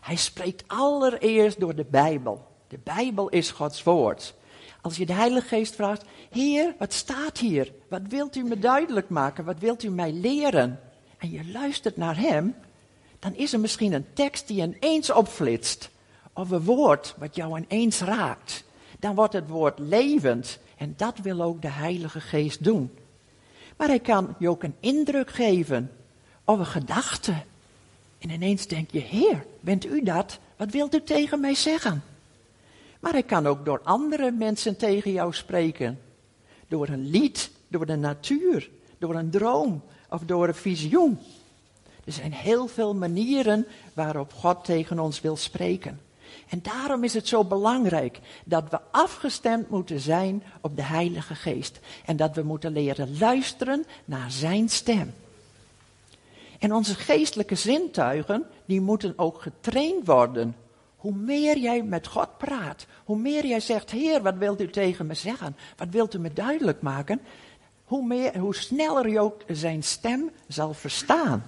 Hij 0.00 0.16
spreekt 0.16 0.64
allereerst 0.66 1.60
door 1.60 1.74
de 1.74 1.86
Bijbel. 1.90 2.46
De 2.68 2.78
Bijbel 2.82 3.28
is 3.28 3.50
Gods 3.50 3.82
woord. 3.82 4.34
Als 4.80 4.96
je 4.96 5.06
de 5.06 5.12
Heilige 5.12 5.46
Geest 5.46 5.74
vraagt, 5.74 6.04
Heer, 6.30 6.74
wat 6.78 6.92
staat 6.92 7.38
hier? 7.38 7.72
Wat 7.88 8.02
wilt 8.08 8.36
u 8.36 8.42
me 8.42 8.58
duidelijk 8.58 9.08
maken? 9.08 9.44
Wat 9.44 9.58
wilt 9.58 9.82
u 9.82 9.90
mij 9.90 10.12
leren? 10.12 10.80
En 11.18 11.30
je 11.30 11.50
luistert 11.50 11.96
naar 11.96 12.16
Hem, 12.16 12.54
dan 13.18 13.34
is 13.34 13.52
er 13.52 13.60
misschien 13.60 13.92
een 13.92 14.06
tekst 14.12 14.48
die 14.48 14.62
ineens 14.62 15.10
opflitst. 15.10 15.90
Of 16.32 16.50
een 16.50 16.64
woord 16.64 17.14
wat 17.18 17.36
jou 17.36 17.58
ineens 17.58 18.00
raakt. 18.00 18.64
Dan 18.98 19.14
wordt 19.14 19.32
het 19.32 19.48
woord 19.48 19.78
levend 19.78 20.58
en 20.76 20.94
dat 20.96 21.18
wil 21.18 21.42
ook 21.42 21.62
de 21.62 21.70
Heilige 21.70 22.20
Geest 22.20 22.64
doen. 22.64 22.90
Maar 23.76 23.88
hij 23.88 24.00
kan 24.00 24.34
je 24.38 24.48
ook 24.48 24.62
een 24.62 24.74
indruk 24.80 25.30
geven 25.30 25.92
of 26.44 26.58
een 26.58 26.66
gedachte. 26.66 27.34
En 28.18 28.30
ineens 28.30 28.66
denk 28.66 28.90
je, 28.90 28.98
Heer, 28.98 29.46
bent 29.60 29.86
u 29.86 30.02
dat? 30.02 30.38
Wat 30.56 30.70
wilt 30.70 30.94
u 30.94 31.02
tegen 31.02 31.40
mij 31.40 31.54
zeggen? 31.54 32.02
Maar 33.00 33.12
hij 33.12 33.22
kan 33.22 33.46
ook 33.46 33.64
door 33.64 33.80
andere 33.82 34.30
mensen 34.30 34.76
tegen 34.76 35.12
jou 35.12 35.32
spreken. 35.32 36.00
Door 36.68 36.88
een 36.88 37.06
lied, 37.10 37.50
door 37.68 37.86
de 37.86 37.96
natuur, 37.96 38.70
door 38.98 39.14
een 39.14 39.30
droom 39.30 39.82
of 40.08 40.22
door 40.22 40.48
een 40.48 40.54
visioen. 40.54 41.18
Er 42.04 42.12
zijn 42.12 42.32
heel 42.32 42.66
veel 42.66 42.94
manieren 42.94 43.66
waarop 43.92 44.32
God 44.32 44.64
tegen 44.64 44.98
ons 44.98 45.20
wil 45.20 45.36
spreken. 45.36 46.00
En 46.48 46.62
daarom 46.62 47.04
is 47.04 47.14
het 47.14 47.28
zo 47.28 47.44
belangrijk 47.44 48.20
dat 48.44 48.64
we 48.70 48.80
afgestemd 48.90 49.70
moeten 49.70 50.00
zijn 50.00 50.42
op 50.60 50.76
de 50.76 50.82
Heilige 50.82 51.34
Geest. 51.34 51.80
En 52.04 52.16
dat 52.16 52.34
we 52.34 52.42
moeten 52.42 52.72
leren 52.72 53.18
luisteren 53.18 53.84
naar 54.04 54.30
Zijn 54.30 54.68
stem. 54.68 55.14
En 56.58 56.72
onze 56.72 56.94
geestelijke 56.94 57.54
zintuigen, 57.54 58.44
die 58.64 58.80
moeten 58.80 59.12
ook 59.16 59.42
getraind 59.42 60.06
worden. 60.06 60.56
Hoe 60.96 61.14
meer 61.14 61.58
jij 61.58 61.82
met 61.82 62.06
God 62.06 62.38
praat, 62.38 62.86
hoe 63.04 63.18
meer 63.18 63.46
jij 63.46 63.60
zegt, 63.60 63.90
Heer, 63.90 64.22
wat 64.22 64.36
wilt 64.36 64.60
u 64.60 64.70
tegen 64.70 65.06
me 65.06 65.14
zeggen? 65.14 65.56
Wat 65.76 65.88
wilt 65.90 66.14
u 66.14 66.18
me 66.18 66.32
duidelijk 66.32 66.82
maken? 66.82 67.20
Hoe, 67.86 68.06
meer, 68.06 68.38
hoe 68.38 68.54
sneller 68.54 69.08
je 69.08 69.20
ook 69.20 69.42
zijn 69.46 69.82
stem 69.82 70.30
zal 70.48 70.74
verstaan. 70.74 71.44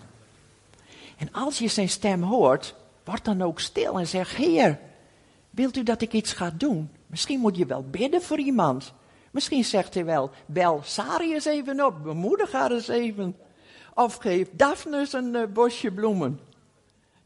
En 1.19 1.33
als 1.33 1.59
je 1.59 1.69
zijn 1.69 1.89
stem 1.89 2.23
hoort, 2.23 2.75
word 3.05 3.25
dan 3.25 3.43
ook 3.43 3.61
stil 3.61 3.99
en 3.99 4.07
zeg, 4.07 4.37
Heer, 4.37 4.79
wilt 5.51 5.77
u 5.77 5.83
dat 5.83 6.01
ik 6.01 6.13
iets 6.13 6.33
ga 6.33 6.51
doen? 6.51 6.91
Misschien 7.07 7.41
moet 7.41 7.57
je 7.57 7.67
wel 7.67 7.85
bidden 7.91 8.23
voor 8.23 8.39
iemand. 8.39 8.93
Misschien 9.31 9.65
zegt 9.65 9.95
hij 9.95 10.05
wel, 10.05 10.31
bel 10.47 10.81
Sari 10.85 11.35
eens 11.35 11.45
even 11.45 11.85
op, 11.85 12.03
bemoedig 12.03 12.53
haar 12.53 12.73
eens 12.73 12.89
even. 12.89 13.37
Of 13.95 14.15
geef 14.15 14.49
Daphne 14.53 15.07
een 15.13 15.35
uh, 15.35 15.43
bosje 15.53 15.91
bloemen. 15.91 16.41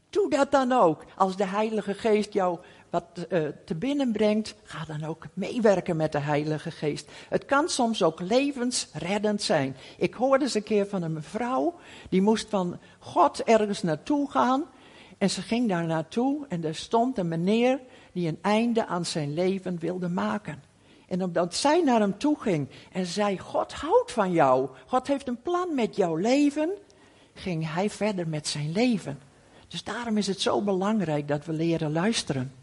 Doe 0.09 0.29
dat 0.29 0.51
dan 0.51 0.71
ook. 0.71 1.05
Als 1.17 1.37
de 1.37 1.45
Heilige 1.45 1.93
Geest 1.93 2.33
jou 2.33 2.59
wat 2.93 3.27
uh, 3.29 3.47
te 3.65 3.75
binnen 3.75 4.11
brengt, 4.11 4.55
ga 4.63 4.85
dan 4.85 5.03
ook 5.03 5.25
meewerken 5.33 5.95
met 5.95 6.11
de 6.11 6.19
Heilige 6.19 6.71
Geest. 6.71 7.11
Het 7.29 7.45
kan 7.45 7.69
soms 7.69 8.03
ook 8.03 8.19
levensreddend 8.19 9.41
zijn. 9.41 9.75
Ik 9.97 10.13
hoorde 10.13 10.43
eens 10.43 10.53
een 10.53 10.63
keer 10.63 10.87
van 10.87 11.01
een 11.01 11.13
mevrouw, 11.13 11.75
die 12.09 12.21
moest 12.21 12.49
van 12.49 12.79
God 12.99 13.43
ergens 13.43 13.81
naartoe 13.81 14.31
gaan. 14.31 14.63
En 15.17 15.29
ze 15.29 15.41
ging 15.41 15.69
daar 15.69 15.85
naartoe 15.85 16.45
en 16.49 16.63
er 16.63 16.75
stond 16.75 17.17
een 17.17 17.27
meneer 17.27 17.79
die 18.11 18.27
een 18.27 18.39
einde 18.41 18.85
aan 18.85 19.05
zijn 19.05 19.33
leven 19.33 19.79
wilde 19.79 20.09
maken. 20.09 20.63
En 21.07 21.23
omdat 21.23 21.55
zij 21.55 21.81
naar 21.81 21.99
hem 21.99 22.17
toe 22.17 22.39
ging 22.39 22.69
en 22.91 23.05
zei: 23.05 23.39
God 23.39 23.73
houdt 23.73 24.11
van 24.11 24.31
jou, 24.31 24.69
God 24.85 25.07
heeft 25.07 25.27
een 25.27 25.41
plan 25.41 25.75
met 25.75 25.95
jouw 25.95 26.15
leven, 26.15 26.69
ging 27.33 27.73
hij 27.73 27.89
verder 27.89 28.27
met 28.27 28.47
zijn 28.47 28.71
leven. 28.71 29.19
Dus 29.67 29.83
daarom 29.83 30.17
is 30.17 30.27
het 30.27 30.41
zo 30.41 30.61
belangrijk 30.61 31.27
dat 31.27 31.45
we 31.45 31.53
leren 31.53 31.91
luisteren. 31.91 32.62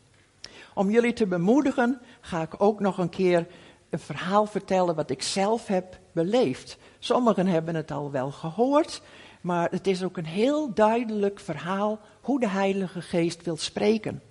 Om 0.74 0.90
jullie 0.90 1.12
te 1.12 1.26
bemoedigen, 1.26 2.00
ga 2.20 2.42
ik 2.42 2.54
ook 2.58 2.80
nog 2.80 2.98
een 2.98 3.08
keer 3.08 3.46
een 3.90 3.98
verhaal 3.98 4.46
vertellen 4.46 4.94
wat 4.94 5.10
ik 5.10 5.22
zelf 5.22 5.66
heb 5.66 5.98
beleefd. 6.12 6.78
Sommigen 6.98 7.46
hebben 7.46 7.74
het 7.74 7.90
al 7.90 8.10
wel 8.10 8.30
gehoord, 8.30 9.02
maar 9.40 9.70
het 9.70 9.86
is 9.86 10.02
ook 10.02 10.16
een 10.16 10.26
heel 10.26 10.74
duidelijk 10.74 11.40
verhaal 11.40 11.98
hoe 12.20 12.40
de 12.40 12.48
Heilige 12.48 13.02
Geest 13.02 13.44
wil 13.44 13.56
spreken. 13.56 14.22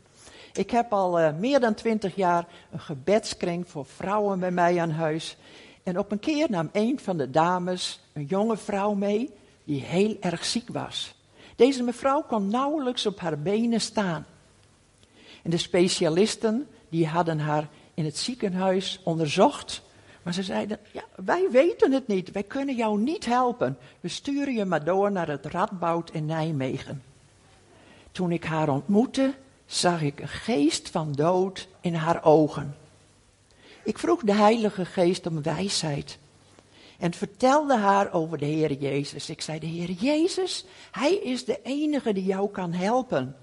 Ik 0.53 0.71
heb 0.71 0.93
al 0.93 1.19
uh, 1.19 1.29
meer 1.37 1.59
dan 1.59 1.73
twintig 1.73 2.15
jaar 2.15 2.45
een 2.71 2.79
gebedskring 2.79 3.69
voor 3.69 3.85
vrouwen 3.85 4.39
bij 4.39 4.51
mij 4.51 4.79
aan 4.79 4.91
huis. 4.91 5.37
En 5.83 5.99
op 5.99 6.11
een 6.11 6.19
keer 6.19 6.47
nam 6.49 6.69
een 6.71 6.99
van 6.99 7.17
de 7.17 7.29
dames 7.29 7.99
een 8.13 8.25
jonge 8.25 8.57
vrouw 8.57 8.93
mee 8.93 9.33
die 9.63 9.81
heel 9.81 10.17
erg 10.19 10.45
ziek 10.45 10.69
was. 10.71 11.15
Deze 11.55 11.83
mevrouw 11.83 12.21
kon 12.21 12.47
nauwelijks 12.47 13.05
op 13.05 13.19
haar 13.19 13.39
benen 13.39 13.81
staan. 13.81 14.25
En 15.43 15.49
de 15.49 15.57
specialisten 15.57 16.67
die 16.89 17.07
hadden 17.07 17.39
haar 17.39 17.67
in 17.93 18.05
het 18.05 18.17
ziekenhuis 18.17 18.99
onderzocht. 19.03 19.81
Maar 20.23 20.33
ze 20.33 20.43
zeiden, 20.43 20.79
ja, 20.91 21.03
wij 21.15 21.47
weten 21.51 21.91
het 21.91 22.07
niet, 22.07 22.31
wij 22.31 22.43
kunnen 22.43 22.75
jou 22.75 22.99
niet 22.99 23.25
helpen. 23.25 23.77
We 23.99 24.07
sturen 24.07 24.53
je 24.53 24.65
maar 24.65 24.83
door 24.83 25.11
naar 25.11 25.27
het 25.27 25.45
Radboud 25.45 26.11
in 26.11 26.25
Nijmegen. 26.25 27.03
Toen 28.11 28.31
ik 28.31 28.43
haar 28.43 28.69
ontmoette, 28.69 29.33
zag 29.65 30.01
ik 30.01 30.19
een 30.19 30.27
geest 30.27 30.89
van 30.89 31.11
dood 31.11 31.67
in 31.81 31.93
haar 31.93 32.23
ogen. 32.23 32.75
Ik 33.83 33.97
vroeg 33.97 34.21
de 34.21 34.33
Heilige 34.33 34.85
Geest 34.85 35.27
om 35.27 35.43
wijsheid 35.43 36.17
en 36.99 37.13
vertelde 37.13 37.77
haar 37.77 38.13
over 38.13 38.37
de 38.37 38.45
Heer 38.45 38.73
Jezus. 38.73 39.29
Ik 39.29 39.41
zei, 39.41 39.59
de 39.59 39.65
Heer 39.65 39.91
Jezus, 39.91 40.65
Hij 40.91 41.13
is 41.15 41.45
de 41.45 41.59
enige 41.63 42.13
die 42.13 42.23
jou 42.23 42.49
kan 42.49 42.73
helpen. 42.73 43.35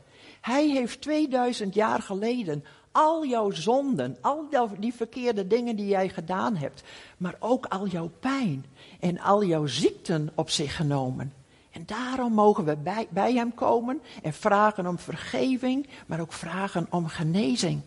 Hij 0.46 0.68
heeft 0.68 1.00
2000 1.00 1.74
jaar 1.74 2.02
geleden 2.02 2.64
al 2.92 3.26
jouw 3.26 3.50
zonden, 3.50 4.16
al 4.20 4.48
die 4.78 4.94
verkeerde 4.94 5.46
dingen 5.46 5.76
die 5.76 5.86
jij 5.86 6.08
gedaan 6.08 6.56
hebt, 6.56 6.82
maar 7.16 7.36
ook 7.38 7.66
al 7.66 7.86
jouw 7.86 8.10
pijn 8.20 8.64
en 9.00 9.20
al 9.20 9.44
jouw 9.44 9.66
ziekten 9.66 10.30
op 10.34 10.50
zich 10.50 10.76
genomen. 10.76 11.32
En 11.70 11.82
daarom 11.86 12.32
mogen 12.32 12.64
we 12.64 12.76
bij, 13.10 13.32
Hem 13.32 13.54
komen 13.54 14.00
en 14.22 14.32
vragen 14.32 14.86
om 14.86 14.98
vergeving, 14.98 15.88
maar 16.06 16.20
ook 16.20 16.32
vragen 16.32 16.86
om 16.90 17.06
genezing. 17.06 17.80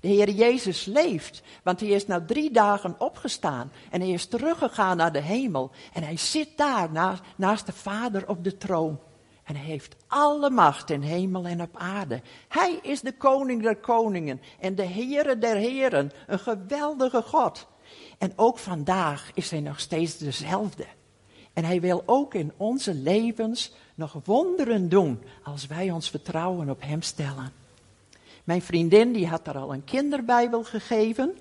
De 0.00 0.08
Heer 0.08 0.30
Jezus 0.30 0.84
leeft, 0.84 1.42
want 1.62 1.80
hij 1.80 1.88
is 1.88 2.06
na 2.06 2.24
drie 2.24 2.50
dagen 2.50 2.94
opgestaan 2.98 3.70
en 3.90 4.00
hij 4.00 4.10
is 4.10 4.26
teruggegaan 4.26 4.96
naar 4.96 5.12
de 5.12 5.22
hemel. 5.22 5.70
En 5.92 6.02
hij 6.02 6.16
zit 6.16 6.48
daar 6.56 6.92
naast, 6.92 7.22
naast 7.36 7.66
de 7.66 7.72
Vader 7.72 8.28
op 8.28 8.44
de 8.44 8.56
troon. 8.56 8.98
En 9.46 9.56
hij 9.56 9.64
heeft 9.64 9.96
alle 10.06 10.50
macht 10.50 10.90
in 10.90 11.00
hemel 11.00 11.46
en 11.46 11.62
op 11.62 11.76
aarde. 11.76 12.20
Hij 12.48 12.78
is 12.82 13.00
de 13.00 13.12
koning 13.12 13.62
der 13.62 13.76
koningen 13.76 14.40
en 14.60 14.74
de 14.74 14.86
Heere 14.86 15.38
der 15.38 15.56
heren, 15.56 16.12
een 16.26 16.38
geweldige 16.38 17.22
God. 17.22 17.66
En 18.18 18.32
ook 18.36 18.58
vandaag 18.58 19.30
is 19.34 19.50
hij 19.50 19.60
nog 19.60 19.80
steeds 19.80 20.18
dezelfde. 20.18 20.84
En 21.52 21.64
hij 21.64 21.80
wil 21.80 22.02
ook 22.06 22.34
in 22.34 22.52
onze 22.56 22.94
levens 22.94 23.72
nog 23.94 24.20
wonderen 24.24 24.88
doen 24.88 25.22
als 25.42 25.66
wij 25.66 25.90
ons 25.90 26.10
vertrouwen 26.10 26.70
op 26.70 26.82
hem 26.82 27.02
stellen. 27.02 27.52
Mijn 28.44 28.62
vriendin 28.62 29.12
die 29.12 29.26
had 29.26 29.46
haar 29.46 29.58
al 29.58 29.72
een 29.72 29.84
kinderbijbel 29.84 30.64
gegeven. 30.64 31.38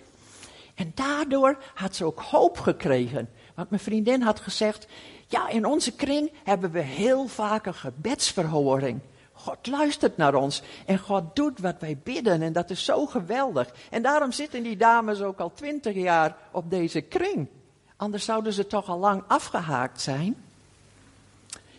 En 0.75 0.91
daardoor 0.95 1.57
had 1.73 1.95
ze 1.95 2.05
ook 2.05 2.19
hoop 2.19 2.59
gekregen. 2.59 3.29
Want 3.55 3.69
mijn 3.69 3.81
vriendin 3.81 4.21
had 4.21 4.39
gezegd, 4.39 4.87
ja, 5.35 5.49
in 5.49 5.65
onze 5.65 5.91
kring 5.91 6.31
hebben 6.43 6.71
we 6.71 6.79
heel 6.79 7.27
vaak 7.27 7.65
een 7.65 7.73
gebedsverhoring. 7.73 8.99
God 9.33 9.67
luistert 9.67 10.17
naar 10.17 10.35
ons 10.35 10.61
en 10.85 10.99
God 10.99 11.35
doet 11.35 11.59
wat 11.59 11.75
wij 11.79 11.97
bidden 12.03 12.41
en 12.41 12.53
dat 12.53 12.69
is 12.69 12.85
zo 12.85 13.05
geweldig. 13.05 13.73
En 13.89 14.01
daarom 14.01 14.31
zitten 14.31 14.63
die 14.63 14.77
dames 14.77 15.21
ook 15.21 15.39
al 15.39 15.51
twintig 15.53 15.95
jaar 15.95 16.35
op 16.51 16.69
deze 16.69 17.01
kring. 17.01 17.47
Anders 17.95 18.25
zouden 18.25 18.53
ze 18.53 18.67
toch 18.67 18.89
al 18.89 18.97
lang 18.97 19.23
afgehaakt 19.27 20.01
zijn. 20.01 20.35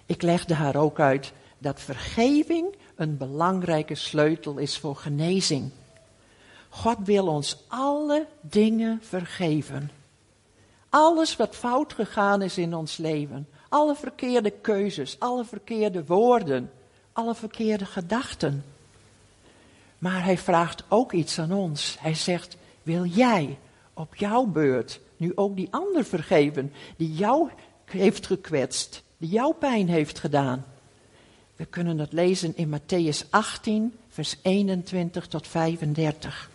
Ik 0.07 0.23
legde 0.23 0.55
haar 0.55 0.77
ook 0.77 1.01
uit 1.01 1.33
dat 1.59 1.81
vergeving 1.81 2.77
een 2.97 3.17
belangrijke 3.17 3.95
sleutel 3.95 4.59
is 4.59 4.79
voor 4.79 4.97
genezing. 4.97 5.71
God 6.69 6.97
wil 7.05 7.27
ons 7.27 7.65
alle 7.69 8.27
dingen 8.41 8.99
vergeven. 9.03 9.91
Alles 10.97 11.37
wat 11.37 11.57
fout 11.57 11.93
gegaan 11.93 12.43
is 12.43 12.59
in 12.59 12.75
ons 12.75 12.97
leven, 12.97 13.49
alle 13.69 13.95
verkeerde 13.95 14.51
keuzes, 14.51 15.17
alle 15.19 15.45
verkeerde 15.45 16.05
woorden, 16.05 16.71
alle 17.13 17.35
verkeerde 17.35 17.85
gedachten. 17.85 18.65
Maar 19.99 20.25
hij 20.25 20.39
vraagt 20.39 20.85
ook 20.89 21.13
iets 21.13 21.39
aan 21.39 21.53
ons. 21.53 21.97
Hij 22.01 22.15
zegt: 22.15 22.57
Wil 22.83 23.05
jij 23.05 23.59
op 23.95 24.15
jouw 24.15 24.45
beurt 24.45 25.01
nu 25.17 25.33
ook 25.35 25.57
die 25.57 25.69
ander 25.71 26.05
vergeven 26.05 26.73
die 26.97 27.13
jou 27.13 27.51
heeft 27.85 28.27
gekwetst, 28.27 29.03
die 29.17 29.29
jou 29.29 29.55
pijn 29.55 29.89
heeft 29.89 30.19
gedaan? 30.19 30.65
We 31.57 31.65
kunnen 31.65 31.97
dat 31.97 32.13
lezen 32.13 32.57
in 32.57 32.79
Matthäus 32.79 33.31
18, 33.31 33.95
vers 34.09 34.37
21 34.43 35.27
tot 35.27 35.47
35. 35.47 36.51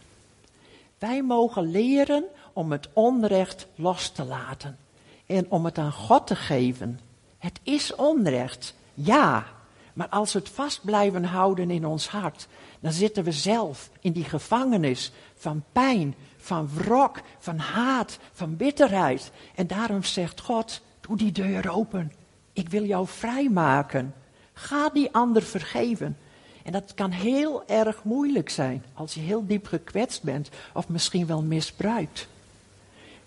Wij 0.98 1.24
mogen 1.24 1.71
leren 1.71 2.25
om 2.53 2.72
het 2.72 2.89
onrecht 2.93 3.67
los 3.75 4.10
te 4.10 4.24
laten 4.24 4.77
en 5.25 5.46
om 5.50 5.65
het 5.65 5.77
aan 5.77 5.91
God 5.91 6.27
te 6.27 6.36
geven. 6.36 7.00
Het 7.38 7.60
is 7.63 7.96
onrecht, 7.96 8.75
ja, 8.93 9.46
maar 9.93 10.10
als 10.10 10.34
we 10.34 10.39
het 10.39 10.50
vast 10.50 10.86
blijven 10.86 11.24
houden 11.24 11.72
in 11.72 11.86
ons 11.86 12.08
hart, 12.08 12.48
dan 12.79 12.91
zitten 12.91 13.24
we 13.24 13.31
zelf 13.31 13.89
in 14.00 14.12
die 14.12 14.24
gevangenis 14.24 15.12
van 15.36 15.63
pijn, 15.72 16.15
van 16.38 16.70
wrok, 16.75 17.22
van 17.39 17.58
haat, 17.58 18.20
van 18.31 18.55
bitterheid. 18.55 19.31
En 19.55 19.67
daarom 19.67 20.03
zegt 20.03 20.41
God, 20.41 20.81
doe 21.01 21.17
die 21.17 21.31
deur 21.31 21.72
open. 21.72 22.12
Ik 22.53 22.70
wil 22.70 22.84
jou 22.84 23.08
vrijmaken. 23.08 24.13
Ga 24.53 24.89
die 24.89 25.12
ander 25.12 25.41
vergeven. 25.41 26.17
En 26.63 26.72
dat 26.72 26.93
kan 26.93 27.12
heel 27.12 27.63
erg 27.67 28.03
moeilijk 28.03 28.50
zijn 28.50 28.84
als 28.93 29.13
je 29.13 29.20
heel 29.20 29.46
diep 29.46 29.67
gekwetst 29.67 30.24
bent 30.24 30.50
of 30.74 30.88
misschien 30.88 31.25
wel 31.25 31.41
misbruikt. 31.41 32.27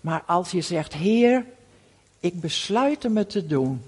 Maar 0.05 0.23
als 0.25 0.51
je 0.51 0.61
zegt, 0.61 0.93
Heer, 0.93 1.45
ik 2.19 2.39
besluit 2.39 3.03
het 3.03 3.29
te 3.29 3.47
doen. 3.47 3.81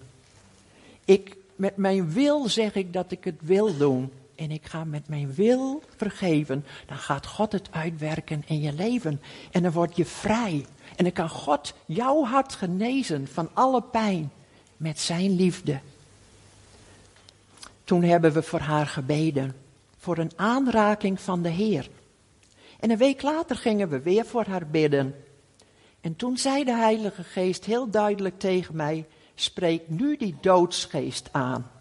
Ik, 1.06 1.36
met 1.56 1.78
mijn 1.78 2.12
wil 2.12 2.50
zeg 2.50 2.76
ik 2.76 2.94
dat 2.94 3.12
ik 3.12 3.24
het 3.24 3.40
wil 3.40 3.78
doen. 3.78 4.12
en 4.36 4.52
ik 4.52 4.66
ga 4.66 4.84
met 4.84 5.08
mijn 5.08 5.34
wil 5.34 5.82
vergeven, 5.96 6.66
dan 6.88 6.98
gaat 6.98 7.26
God 7.26 7.52
het 7.52 7.68
uitwerken 7.72 8.44
in 8.48 8.62
je 8.62 8.74
leven. 8.74 9.22
En 9.52 9.64
dan 9.64 9.72
word 9.72 9.96
je 9.96 10.06
vrij. 10.06 10.66
En 10.96 11.04
dan 11.04 11.14
kan 11.14 11.30
God 11.30 11.74
jouw 11.86 12.24
hart 12.24 12.54
genezen 12.54 13.28
van 13.28 13.50
alle 13.54 13.82
pijn 13.82 14.32
met 14.78 15.00
zijn 15.00 15.36
liefde. 15.36 15.80
Toen 17.84 18.04
hebben 18.04 18.34
we 18.34 18.44
voor 18.44 18.60
haar 18.60 18.88
gebeden, 18.88 19.56
voor 19.98 20.18
een 20.18 20.32
aanraking 20.36 21.22
van 21.22 21.42
de 21.42 21.50
Heer. 21.50 21.90
En 22.80 22.90
een 22.90 22.98
week 22.98 23.22
later 23.22 23.56
gingen 23.56 23.90
we 23.90 24.00
weer 24.00 24.26
voor 24.26 24.46
haar 24.46 24.68
bidden. 24.68 25.16
En 26.02 26.16
toen 26.16 26.38
zei 26.38 26.64
de 26.64 26.76
Heilige 26.76 27.24
Geest 27.24 27.66
heel 27.66 27.90
duidelijk 27.90 28.40
tegen 28.40 28.76
mij: 28.76 29.06
Spreek 29.36 29.90
nu 29.90 30.18
die 30.18 30.36
doodsgeest 30.42 31.30
aan. 31.32 31.72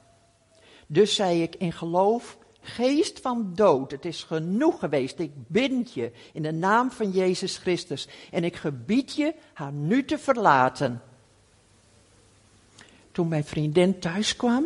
Dus 0.86 1.14
zei 1.14 1.42
ik 1.42 1.54
in 1.54 1.72
geloof: 1.72 2.38
Geest 2.60 3.20
van 3.20 3.52
dood, 3.54 3.90
het 3.90 4.04
is 4.04 4.22
genoeg 4.22 4.78
geweest. 4.78 5.18
Ik 5.18 5.30
bind 5.34 5.92
je 5.92 6.12
in 6.32 6.42
de 6.42 6.52
naam 6.52 6.90
van 6.90 7.10
Jezus 7.10 7.56
Christus. 7.56 8.08
En 8.30 8.44
ik 8.44 8.56
gebied 8.56 9.14
je 9.14 9.34
haar 9.52 9.72
nu 9.72 10.04
te 10.04 10.18
verlaten. 10.18 11.02
Toen 13.12 13.28
mijn 13.28 13.44
vriendin 13.44 13.98
thuis 13.98 14.36
kwam, 14.36 14.64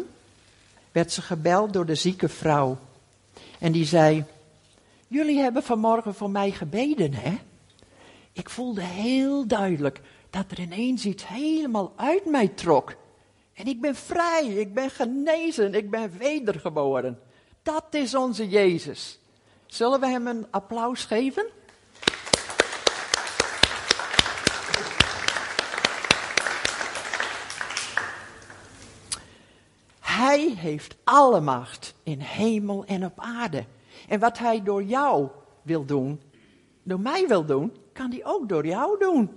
werd 0.93 1.13
ze 1.13 1.23
gebeld 1.23 1.73
door 1.73 1.87
de 1.87 1.95
zieke 1.95 2.29
vrouw. 2.29 2.79
En 3.59 3.73
die 3.73 3.85
zei: 3.85 4.25
Jullie 5.09 5.39
hebben 5.39 5.63
vanmorgen 5.63 6.15
voor 6.15 6.31
mij 6.31 6.51
gebeden, 6.51 7.15
hè? 7.15 7.39
Ik 8.33 8.51
voelde 8.51 8.83
heel 8.83 9.47
duidelijk 9.47 10.01
dat 10.31 10.51
er 10.51 10.61
ineens 10.61 11.05
iets 11.05 11.29
helemaal 11.29 11.93
uit 11.97 12.25
mij 12.25 12.49
trok. 12.49 12.95
En 13.55 13.67
ik 13.67 13.81
ben 13.81 13.95
vrij, 13.95 14.47
ik 14.47 14.75
ben 14.75 14.91
genezen, 14.91 15.75
ik 15.75 15.91
ben 15.91 16.19
wedergeboren. 16.19 17.21
Dat 17.63 17.87
is 17.91 18.15
onze 18.15 18.49
Jezus. 18.49 19.19
Zullen 19.67 20.01
we 20.01 20.07
hem 20.07 20.27
een 20.27 20.47
applaus 20.51 21.05
geven? 21.05 21.47
Hij 30.01 30.55
heeft 30.57 30.97
alle 31.05 31.41
macht 31.41 31.95
in 32.03 32.21
hemel 32.21 32.85
en 32.85 33.05
op 33.05 33.21
aarde. 33.21 33.65
En 34.09 34.21
wat 34.21 34.39
hij 34.39 34.63
door 34.63 34.83
jou 34.83 35.29
wil 35.63 35.85
doen, 35.85 36.23
door 36.83 37.01
mij 37.01 37.29
wil 37.29 37.45
doen, 37.45 37.73
kan 37.93 38.11
hij 38.11 38.25
ook 38.25 38.49
door 38.49 38.67
jou 38.67 38.99
doen. 38.99 39.31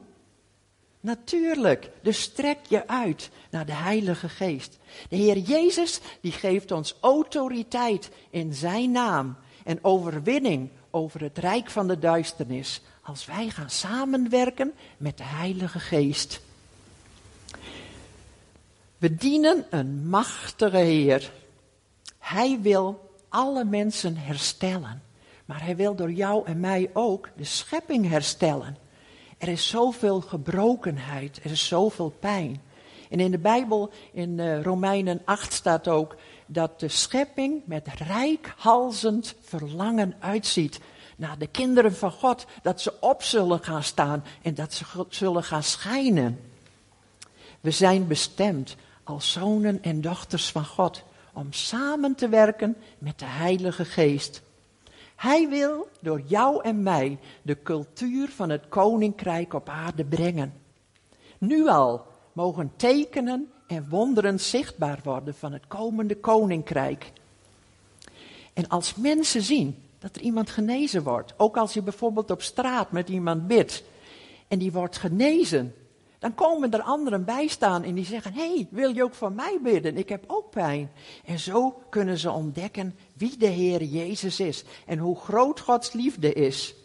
Natuurlijk, 0.99 1.89
dus 2.01 2.21
strek 2.21 2.57
je 2.67 2.87
uit 2.87 3.29
naar 3.51 3.65
de 3.65 3.73
Heilige 3.73 4.29
Geest. 4.29 4.77
De 5.09 5.15
Heer 5.15 5.37
Jezus, 5.37 5.99
die 6.21 6.31
geeft 6.31 6.71
ons 6.71 6.97
autoriteit 7.01 8.09
in 8.29 8.53
Zijn 8.53 8.91
naam 8.91 9.35
en 9.63 9.83
overwinning 9.83 10.69
over 10.91 11.21
het 11.21 11.37
rijk 11.37 11.69
van 11.69 11.87
de 11.87 11.99
duisternis. 11.99 12.81
Als 13.01 13.25
wij 13.25 13.49
gaan 13.49 13.69
samenwerken 13.69 14.73
met 14.97 15.17
de 15.17 15.23
Heilige 15.23 15.79
Geest. 15.79 16.41
We 18.97 19.15
dienen 19.15 19.65
een 19.69 20.07
machtige 20.07 20.77
Heer. 20.77 21.31
Hij 22.19 22.59
wil 22.61 23.11
alle 23.29 23.63
mensen 23.63 24.17
herstellen. 24.17 25.01
Maar 25.45 25.63
hij 25.63 25.75
wil 25.75 25.95
door 25.95 26.11
jou 26.11 26.45
en 26.45 26.59
mij 26.59 26.89
ook 26.93 27.29
de 27.35 27.43
schepping 27.43 28.09
herstellen. 28.09 28.77
Er 29.37 29.47
is 29.47 29.67
zoveel 29.67 30.21
gebrokenheid, 30.21 31.39
er 31.43 31.51
is 31.51 31.67
zoveel 31.67 32.09
pijn. 32.19 32.61
En 33.09 33.19
in 33.19 33.31
de 33.31 33.37
Bijbel, 33.37 33.91
in 34.11 34.37
uh, 34.37 34.61
Romeinen 34.61 35.21
8 35.25 35.53
staat 35.53 35.87
ook 35.87 36.15
dat 36.45 36.79
de 36.79 36.87
schepping 36.87 37.61
met 37.65 37.87
rijkhalzend 37.87 39.35
verlangen 39.41 40.15
uitziet 40.19 40.79
naar 41.17 41.37
de 41.37 41.47
kinderen 41.47 41.95
van 41.95 42.11
God, 42.11 42.45
dat 42.61 42.81
ze 42.81 42.93
op 42.99 43.23
zullen 43.23 43.63
gaan 43.63 43.83
staan 43.83 44.23
en 44.41 44.53
dat 44.53 44.73
ze 44.73 44.85
zullen 45.09 45.43
gaan 45.43 45.63
schijnen. 45.63 46.39
We 47.61 47.71
zijn 47.71 48.07
bestemd 48.07 48.75
als 49.03 49.31
zonen 49.31 49.83
en 49.83 50.01
dochters 50.01 50.51
van 50.51 50.65
God 50.65 51.03
om 51.33 51.53
samen 51.53 52.15
te 52.15 52.29
werken 52.29 52.75
met 52.97 53.19
de 53.19 53.25
Heilige 53.25 53.85
Geest. 53.85 54.41
Hij 55.23 55.49
wil 55.49 55.89
door 55.99 56.21
jou 56.25 56.63
en 56.63 56.83
mij 56.83 57.19
de 57.41 57.61
cultuur 57.61 58.29
van 58.29 58.49
het 58.49 58.67
koninkrijk 58.69 59.53
op 59.53 59.69
aarde 59.69 60.05
brengen. 60.05 60.53
Nu 61.37 61.67
al 61.67 62.05
mogen 62.33 62.71
tekenen 62.75 63.51
en 63.67 63.89
wonderen 63.89 64.39
zichtbaar 64.39 64.99
worden 65.03 65.35
van 65.35 65.53
het 65.53 65.67
komende 65.67 66.15
koninkrijk. 66.15 67.11
En 68.53 68.67
als 68.67 68.95
mensen 68.95 69.41
zien 69.41 69.83
dat 69.99 70.15
er 70.15 70.21
iemand 70.21 70.49
genezen 70.49 71.03
wordt, 71.03 71.33
ook 71.37 71.57
als 71.57 71.73
je 71.73 71.81
bijvoorbeeld 71.81 72.31
op 72.31 72.41
straat 72.41 72.91
met 72.91 73.09
iemand 73.09 73.47
bidt 73.47 73.83
en 74.47 74.59
die 74.59 74.71
wordt 74.71 74.97
genezen, 74.97 75.73
dan 76.23 76.35
komen 76.35 76.71
er 76.71 76.81
anderen 76.81 77.25
bij 77.25 77.47
staan 77.47 77.83
en 77.83 77.93
die 77.93 78.05
zeggen: 78.05 78.33
hey, 78.33 78.67
wil 78.69 78.95
je 78.95 79.03
ook 79.03 79.13
voor 79.13 79.31
mij 79.31 79.59
bidden? 79.63 79.97
Ik 79.97 80.09
heb 80.09 80.23
ook 80.27 80.49
pijn. 80.49 80.91
En 81.25 81.39
zo 81.39 81.81
kunnen 81.89 82.17
ze 82.17 82.31
ontdekken 82.31 82.95
wie 83.13 83.37
de 83.37 83.47
Heer 83.47 83.83
Jezus 83.83 84.39
is 84.39 84.63
en 84.85 84.97
hoe 84.97 85.19
groot 85.19 85.59
Gods 85.59 85.93
liefde 85.93 86.33
is. 86.33 86.75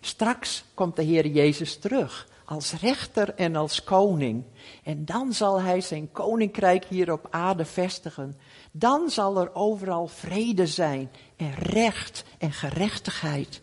Straks 0.00 0.64
komt 0.74 0.96
de 0.96 1.02
Heer 1.02 1.26
Jezus 1.26 1.78
terug 1.78 2.28
als 2.44 2.72
rechter 2.72 3.34
en 3.34 3.56
als 3.56 3.84
koning. 3.84 4.44
En 4.82 5.04
dan 5.04 5.32
zal 5.32 5.60
hij 5.60 5.80
zijn 5.80 6.12
koninkrijk 6.12 6.84
hier 6.84 7.12
op 7.12 7.26
aarde 7.30 7.64
vestigen. 7.64 8.38
Dan 8.70 9.10
zal 9.10 9.40
er 9.40 9.54
overal 9.54 10.06
vrede 10.06 10.66
zijn 10.66 11.10
en 11.36 11.54
recht 11.54 12.24
en 12.38 12.52
gerechtigheid. 12.52 13.60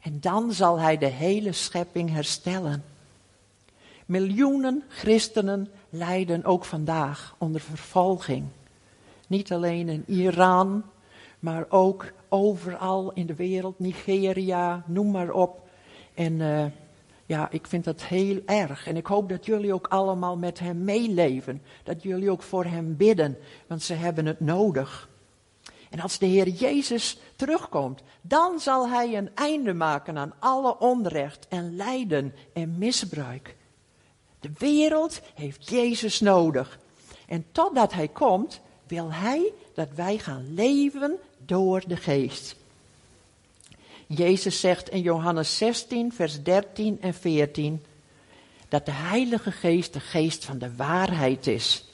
En 0.00 0.20
dan 0.20 0.52
zal 0.52 0.78
hij 0.78 0.98
de 0.98 1.06
hele 1.06 1.52
schepping 1.52 2.10
herstellen. 2.10 2.93
Miljoenen 4.06 4.82
christenen 4.88 5.68
lijden 5.90 6.44
ook 6.44 6.64
vandaag 6.64 7.34
onder 7.38 7.60
vervolging. 7.60 8.44
Niet 9.26 9.52
alleen 9.52 9.88
in 9.88 10.04
Iran, 10.06 10.84
maar 11.38 11.66
ook 11.68 12.12
overal 12.28 13.12
in 13.12 13.26
de 13.26 13.34
wereld, 13.34 13.78
Nigeria, 13.78 14.82
noem 14.86 15.10
maar 15.10 15.30
op. 15.30 15.68
En 16.14 16.32
uh, 16.32 16.64
ja, 17.26 17.50
ik 17.50 17.66
vind 17.66 17.84
dat 17.84 18.02
heel 18.02 18.40
erg. 18.46 18.86
En 18.86 18.96
ik 18.96 19.06
hoop 19.06 19.28
dat 19.28 19.46
jullie 19.46 19.74
ook 19.74 19.86
allemaal 19.86 20.36
met 20.36 20.58
hem 20.58 20.84
meeleven. 20.84 21.62
Dat 21.82 22.02
jullie 22.02 22.30
ook 22.30 22.42
voor 22.42 22.64
hem 22.64 22.96
bidden, 22.96 23.38
want 23.66 23.82
ze 23.82 23.94
hebben 23.94 24.26
het 24.26 24.40
nodig. 24.40 25.08
En 25.90 26.00
als 26.00 26.18
de 26.18 26.26
Heer 26.26 26.48
Jezus 26.48 27.18
terugkomt, 27.36 28.02
dan 28.20 28.60
zal 28.60 28.88
hij 28.88 29.16
een 29.16 29.30
einde 29.34 29.72
maken 29.72 30.18
aan 30.18 30.34
alle 30.38 30.78
onrecht 30.78 31.46
en 31.48 31.76
lijden 31.76 32.34
en 32.52 32.78
misbruik. 32.78 33.56
De 34.44 34.50
wereld 34.58 35.20
heeft 35.34 35.68
Jezus 35.68 36.20
nodig. 36.20 36.78
En 37.26 37.44
totdat 37.52 37.92
hij 37.92 38.08
komt, 38.08 38.60
wil 38.86 39.12
hij 39.12 39.52
dat 39.74 39.88
wij 39.94 40.18
gaan 40.18 40.54
leven 40.54 41.16
door 41.38 41.82
de 41.86 41.96
geest. 41.96 42.56
Jezus 44.06 44.60
zegt 44.60 44.88
in 44.88 45.00
Johannes 45.00 45.56
16, 45.56 46.12
vers 46.12 46.42
13 46.42 46.98
en 47.00 47.14
14 47.14 47.84
dat 48.68 48.86
de 48.86 48.92
Heilige 48.92 49.50
Geest 49.50 49.92
de 49.92 50.00
geest 50.00 50.44
van 50.44 50.58
de 50.58 50.76
waarheid 50.76 51.46
is. 51.46 51.84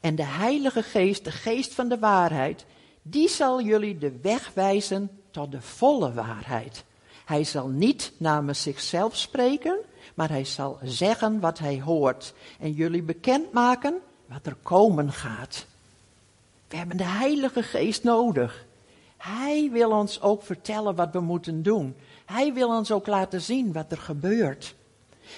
En 0.00 0.14
de 0.14 0.24
Heilige 0.24 0.82
Geest, 0.82 1.24
de 1.24 1.32
geest 1.32 1.74
van 1.74 1.88
de 1.88 1.98
waarheid, 1.98 2.64
die 3.02 3.28
zal 3.28 3.62
jullie 3.62 3.98
de 3.98 4.18
weg 4.22 4.50
wijzen 4.54 5.10
tot 5.30 5.52
de 5.52 5.60
volle 5.60 6.12
waarheid. 6.12 6.84
Hij 7.24 7.44
zal 7.44 7.68
niet 7.68 8.12
namens 8.18 8.62
zichzelf 8.62 9.16
spreken, 9.16 9.78
maar 10.16 10.28
hij 10.28 10.44
zal 10.44 10.78
zeggen 10.82 11.40
wat 11.40 11.58
hij 11.58 11.80
hoort 11.80 12.34
en 12.60 12.72
jullie 12.72 13.02
bekendmaken 13.02 13.98
wat 14.26 14.46
er 14.46 14.56
komen 14.62 15.12
gaat. 15.12 15.66
We 16.68 16.76
hebben 16.76 16.96
de 16.96 17.04
Heilige 17.04 17.62
Geest 17.62 18.04
nodig. 18.04 18.64
Hij 19.16 19.68
wil 19.72 19.90
ons 19.90 20.20
ook 20.20 20.42
vertellen 20.42 20.94
wat 20.94 21.12
we 21.12 21.20
moeten 21.20 21.62
doen. 21.62 21.96
Hij 22.24 22.52
wil 22.52 22.68
ons 22.68 22.90
ook 22.90 23.06
laten 23.06 23.40
zien 23.40 23.72
wat 23.72 23.92
er 23.92 23.98
gebeurt. 23.98 24.74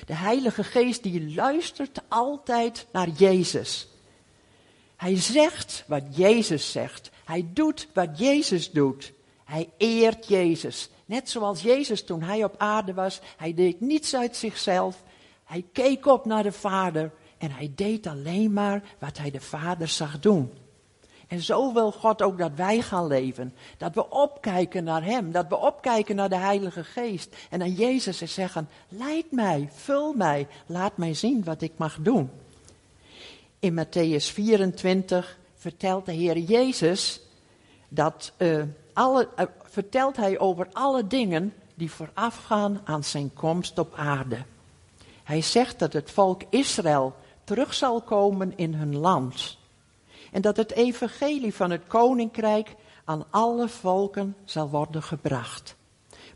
De 0.07 0.15
Heilige 0.15 0.65
Geest 0.65 1.03
die 1.03 1.35
luistert 1.35 2.01
altijd 2.09 2.87
naar 2.93 3.09
Jezus. 3.09 3.89
Hij 4.97 5.17
zegt 5.17 5.85
wat 5.87 6.03
Jezus 6.11 6.73
zegt. 6.73 7.11
Hij 7.25 7.49
doet 7.53 7.89
wat 7.95 8.19
Jezus 8.19 8.71
doet. 8.71 9.13
Hij 9.45 9.69
eert 9.77 10.27
Jezus. 10.27 10.91
Net 11.09 11.31
zoals 11.31 11.63
Jezus 11.63 12.05
toen 12.05 12.23
hij 12.23 12.45
op 12.45 12.55
aarde 12.59 12.95
was. 12.95 13.21
Hij 13.37 13.55
deed 13.55 13.81
niets 13.81 14.15
uit 14.15 14.37
zichzelf. 14.37 15.03
Hij 15.45 15.65
keek 15.73 16.07
op 16.07 16.25
naar 16.25 16.43
de 16.43 16.53
Vader. 16.53 17.13
En 17.39 17.51
hij 17.51 17.73
deed 17.75 18.07
alleen 18.07 18.53
maar 18.53 18.83
wat 18.99 19.19
hij 19.19 19.31
de 19.31 19.41
Vader 19.41 19.89
zag 19.89 20.21
doen. 20.21 20.53
En 21.27 21.41
zo 21.41 21.73
wil 21.73 21.93
God 21.93 22.23
ook 22.23 22.39
dat 22.39 22.53
wij 22.55 22.81
gaan 22.81 23.07
leven. 23.07 23.55
Dat 23.77 23.95
we 23.95 24.11
opkijken 24.11 24.85
naar 24.85 25.05
Hem. 25.05 25.33
Dat 25.33 25.49
we 25.49 25.57
opkijken 25.57 26.17
naar 26.17 26.29
de 26.29 26.37
Heilige 26.37 26.85
Geest. 26.85 27.37
En 27.51 27.63
aan 27.63 27.73
Jezus 27.73 28.21
en 28.21 28.29
zeggen, 28.29 28.69
leid 28.89 29.31
mij, 29.31 29.69
vul 29.73 30.13
mij, 30.13 30.47
laat 30.67 30.97
mij 30.97 31.15
zien 31.15 31.45
wat 31.45 31.63
ik 31.63 31.73
mag 31.77 31.99
doen. 32.01 32.31
In 33.59 33.85
Matthäus 33.85 34.33
24 34.33 35.39
vertelt 35.55 36.07
de 36.07 36.13
Heer 36.13 36.39
Jezus 36.39 37.21
dat, 37.89 38.33
uh, 38.39 38.63
alle, 38.93 39.29
uh, 39.39 39.45
vertelt 39.79 40.17
hij 40.17 40.39
over 40.39 40.69
alle 40.73 41.07
dingen 41.07 41.55
die 41.75 41.91
voorafgaan 41.91 42.81
aan 42.85 43.05
zijn 43.05 43.35
komst 43.35 43.79
op 43.79 43.95
aarde. 43.97 44.39
Hij 45.25 45.43
zegt 45.43 45.79
dat 45.79 45.93
het 45.93 46.11
volk 46.11 46.43
Israël 46.49 47.15
terug 47.45 47.75
zal 47.75 48.01
komen 48.01 48.53
in 48.57 48.75
hun 48.75 48.97
land. 48.97 49.59
En 50.33 50.43
dat 50.43 50.57
het 50.57 50.73
evangelie 50.73 51.55
van 51.55 51.71
het 51.71 51.87
koninkrijk 51.87 52.75
aan 53.05 53.25
alle 53.31 53.69
volken 53.69 54.37
zal 54.45 54.69
worden 54.69 55.03
gebracht. 55.03 55.77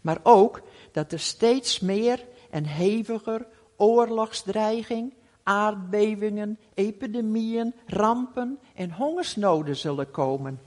Maar 0.01 0.19
ook 0.23 0.63
dat 0.93 1.13
er 1.13 1.21
steeds 1.21 1.81
meer 1.81 2.25
en 2.51 2.65
heviger 2.65 3.47
oorlogsdreiging, 3.77 5.13
aardbevingen, 5.43 6.59
epidemieën, 6.75 7.75
rampen 7.87 8.59
en 8.75 8.93
hongersnoden 8.93 9.77
zullen 9.77 10.11
komen. 10.11 10.61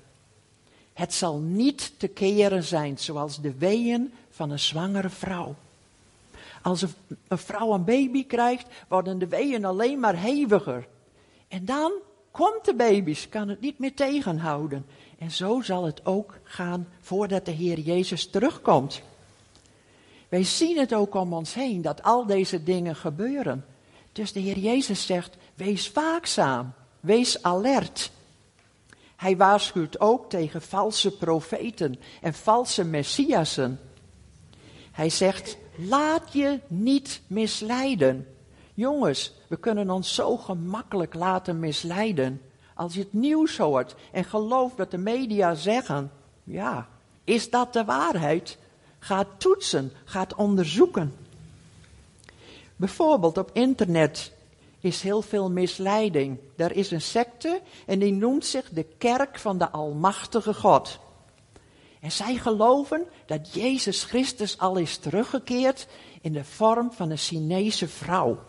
Het 0.96 1.14
zal 1.14 1.38
niet 1.38 1.94
te 1.98 2.08
keren 2.08 2.64
zijn 2.64 2.98
zoals 2.98 3.42
de 3.42 3.54
weeën 3.58 4.14
van 4.30 4.52
een 4.52 4.60
zwangere 4.60 5.10
vrouw. 5.10 5.56
Als 6.62 6.82
een, 6.82 7.38
vrouw 7.38 7.74
een 7.74 7.84
baby 7.84 8.26
krijgt, 8.26 8.68
worden 8.88 9.20
de 9.20 9.28
weeën 9.28 9.66
alleen 9.66 10.00
maar 10.00 10.22
heviger. 10.22 10.88
En 11.48 11.66
dan 11.66 11.92
komt 12.32 12.66
de 12.66 12.74
baby, 12.74 13.14
ze 13.14 13.30
kan 13.30 13.48
het 13.48 13.62
niet 13.62 13.80
meer 13.80 13.94
tegenhouden. 13.94 14.86
En 15.18 15.32
zo 15.32 15.62
zal 15.62 15.84
het 15.84 16.06
ook 16.06 16.38
gaan 16.44 16.88
voordat 17.02 17.46
de 17.46 17.52
Heer 17.52 17.80
Jezus 17.80 18.30
terugkomt. 18.30 19.02
Wij 20.30 20.44
zien 20.44 20.78
het 20.78 20.94
ook 20.94 21.16
om 21.16 21.34
ons 21.34 21.54
heen 21.54 21.82
dat 21.82 22.04
al 22.04 22.26
deze 22.26 22.64
dingen 22.64 22.96
gebeuren. 22.96 23.66
Dus 24.12 24.32
de 24.32 24.40
Heer 24.40 24.58
Jezus 24.58 25.06
zegt: 25.06 25.38
wees 25.54 25.92
waakzaam, 25.92 26.74
wees 27.00 27.44
alert. 27.44 28.12
Hij 29.16 29.38
waarschuwt 29.38 30.00
ook 30.00 30.30
tegen 30.30 30.62
valse 30.62 31.18
profeten 31.18 32.00
en 32.22 32.34
valse 32.34 32.86
messiassen. 32.86 33.80
Hij 34.92 35.10
zegt: 35.10 35.58
laat 35.76 36.34
je 36.34 36.60
niet 36.68 37.22
misleiden. 37.28 38.28
Jongens, 38.74 39.34
we 39.48 39.58
kunnen 39.58 39.90
ons 39.90 40.16
zo 40.16 40.38
gemakkelijk 40.38 41.14
laten 41.14 41.60
misleiden. 41.60 42.42
Als 42.74 42.94
je 42.94 43.00
het 43.00 43.14
nieuws 43.14 43.58
hoort 43.58 43.96
en 44.12 44.24
gelooft 44.24 44.78
wat 44.78 44.92
de 44.92 44.98
media 44.98 45.54
zeggen, 45.54 46.12
ja, 46.44 46.88
is 47.24 47.50
dat 47.50 47.74
de 47.74 47.86
waarheid? 47.86 48.58
Ga 49.00 49.26
toetsen, 49.38 49.92
ga 50.06 50.28
onderzoeken. 50.36 51.14
Bijvoorbeeld 52.76 53.38
op 53.38 53.50
internet 53.54 54.35
is 54.86 55.02
heel 55.02 55.22
veel 55.22 55.52
misleiding. 55.52 56.40
Er 56.56 56.72
is 56.72 56.92
een 56.92 57.02
secte 57.02 57.62
en 57.86 58.00
die 58.00 58.14
noemt 58.14 58.46
zich 58.46 58.70
de 58.70 58.86
Kerk 58.98 59.40
van 59.40 59.58
de 59.58 59.70
Almachtige 59.70 60.54
God. 60.54 61.00
En 62.02 62.12
zij 62.12 62.36
geloven 62.36 63.06
dat 63.26 63.54
Jezus 63.54 64.04
Christus 64.04 64.58
al 64.58 64.78
is 64.78 64.98
teruggekeerd 64.98 65.88
in 66.22 66.34
de 66.34 66.44
vorm 66.44 66.92
van 66.92 67.10
een 67.10 67.18
Chinese 67.18 67.88
vrouw. 67.88 68.40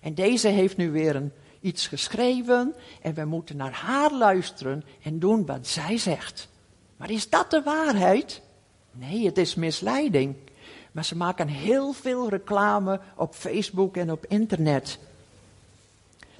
En 0.00 0.14
deze 0.14 0.48
heeft 0.48 0.76
nu 0.76 0.90
weer 0.90 1.16
een, 1.16 1.32
iets 1.60 1.86
geschreven 1.86 2.74
en 3.02 3.14
we 3.14 3.24
moeten 3.24 3.56
naar 3.56 3.72
haar 3.72 4.12
luisteren 4.12 4.84
en 5.02 5.18
doen 5.18 5.46
wat 5.46 5.66
zij 5.66 5.98
zegt. 5.98 6.48
Maar 6.96 7.10
is 7.10 7.28
dat 7.28 7.50
de 7.50 7.62
waarheid? 7.62 8.42
Nee, 8.92 9.26
het 9.26 9.38
is 9.38 9.54
misleiding. 9.54 10.36
Maar 10.92 11.04
ze 11.04 11.16
maken 11.16 11.48
heel 11.48 11.92
veel 11.92 12.28
reclame 12.28 13.00
op 13.16 13.34
Facebook 13.34 13.96
en 13.96 14.10
op 14.10 14.26
internet. 14.26 14.98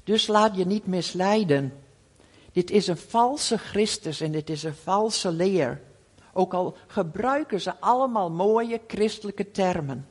Dus 0.04 0.26
laat 0.26 0.56
je 0.56 0.66
niet 0.66 0.86
misleiden. 0.86 1.72
Dit 2.52 2.70
is 2.70 2.86
een 2.86 2.96
valse 2.96 3.58
Christus 3.58 4.20
en 4.20 4.32
dit 4.32 4.50
is 4.50 4.62
een 4.62 4.74
valse 4.74 5.30
leer. 5.30 5.80
Ook 6.32 6.54
al 6.54 6.76
gebruiken 6.86 7.60
ze 7.60 7.80
allemaal 7.80 8.30
mooie 8.30 8.80
christelijke 8.86 9.50
termen. 9.50 10.06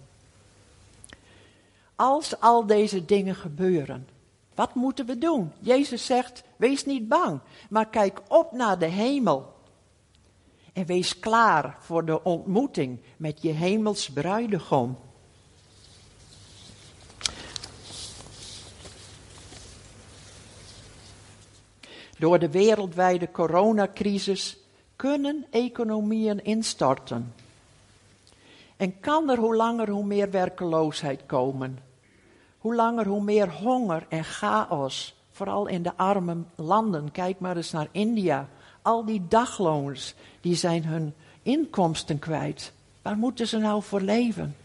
Als 1.96 2.40
al 2.40 2.66
deze 2.66 3.06
dingen 3.06 3.36
gebeuren, 3.36 4.08
wat 4.56 4.76
moeten 4.76 5.06
we 5.06 5.18
doen? 5.18 5.52
Jezus 5.60 6.06
zegt: 6.06 6.44
wees 6.56 6.86
niet 6.86 7.08
bang, 7.08 7.40
maar 7.70 7.88
kijk 7.88 8.22
op 8.28 8.52
naar 8.52 8.80
de 8.80 8.86
hemel. 8.86 9.54
En 10.74 10.86
wees 10.86 11.20
klaar 11.20 11.78
voor 11.80 12.06
de 12.06 12.24
ontmoeting 12.24 13.00
met 13.18 13.42
je 13.42 13.52
hemels 13.52 14.10
bruidegom. 14.10 14.98
Door 22.24 22.40
de 22.40 22.50
wereldwijde 22.50 23.32
coronacrisis 23.32 24.58
kunnen 24.96 25.46
economieën 25.50 26.44
instorten. 26.44 27.34
En 28.78 29.00
kan 29.00 29.30
er 29.30 29.38
hoe 29.38 29.56
langer 29.56 29.90
hoe 29.90 30.06
meer 30.06 30.32
werkeloosheid 30.32 31.26
komen. 31.26 31.80
Hoe 32.58 32.76
langer 32.76 33.08
hoe 33.08 33.24
meer 33.24 33.52
honger 33.52 34.06
en 34.10 34.24
chaos. 34.24 35.16
Vooral 35.32 35.68
in 35.68 35.84
de 35.84 35.96
arme 35.96 36.38
landen. 36.56 37.12
Kijk 37.12 37.40
maar 37.40 37.58
eens 37.58 37.72
naar 37.72 37.88
India. 37.92 38.50
Al 38.82 39.06
die 39.06 39.28
dagloons, 39.28 40.14
die 40.42 40.56
zijn 40.56 40.86
hun 40.86 41.14
inkomsten 41.42 42.20
kwijt. 42.20 42.74
Waar 43.02 43.18
moeten 43.18 43.48
ze 43.48 43.58
nou 43.58 43.84
voor 43.84 44.02
leven? 44.02 44.56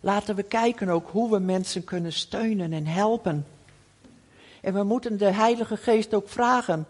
Laten 0.00 0.34
we 0.34 0.42
kijken 0.42 0.88
ook 0.88 1.08
hoe 1.10 1.30
we 1.30 1.38
mensen 1.38 1.84
kunnen 1.84 2.12
steunen 2.12 2.72
en 2.72 2.86
helpen. 2.86 3.46
En 4.60 4.74
we 4.74 4.82
moeten 4.82 5.18
de 5.18 5.30
Heilige 5.30 5.76
Geest 5.76 6.14
ook 6.14 6.28
vragen 6.28 6.86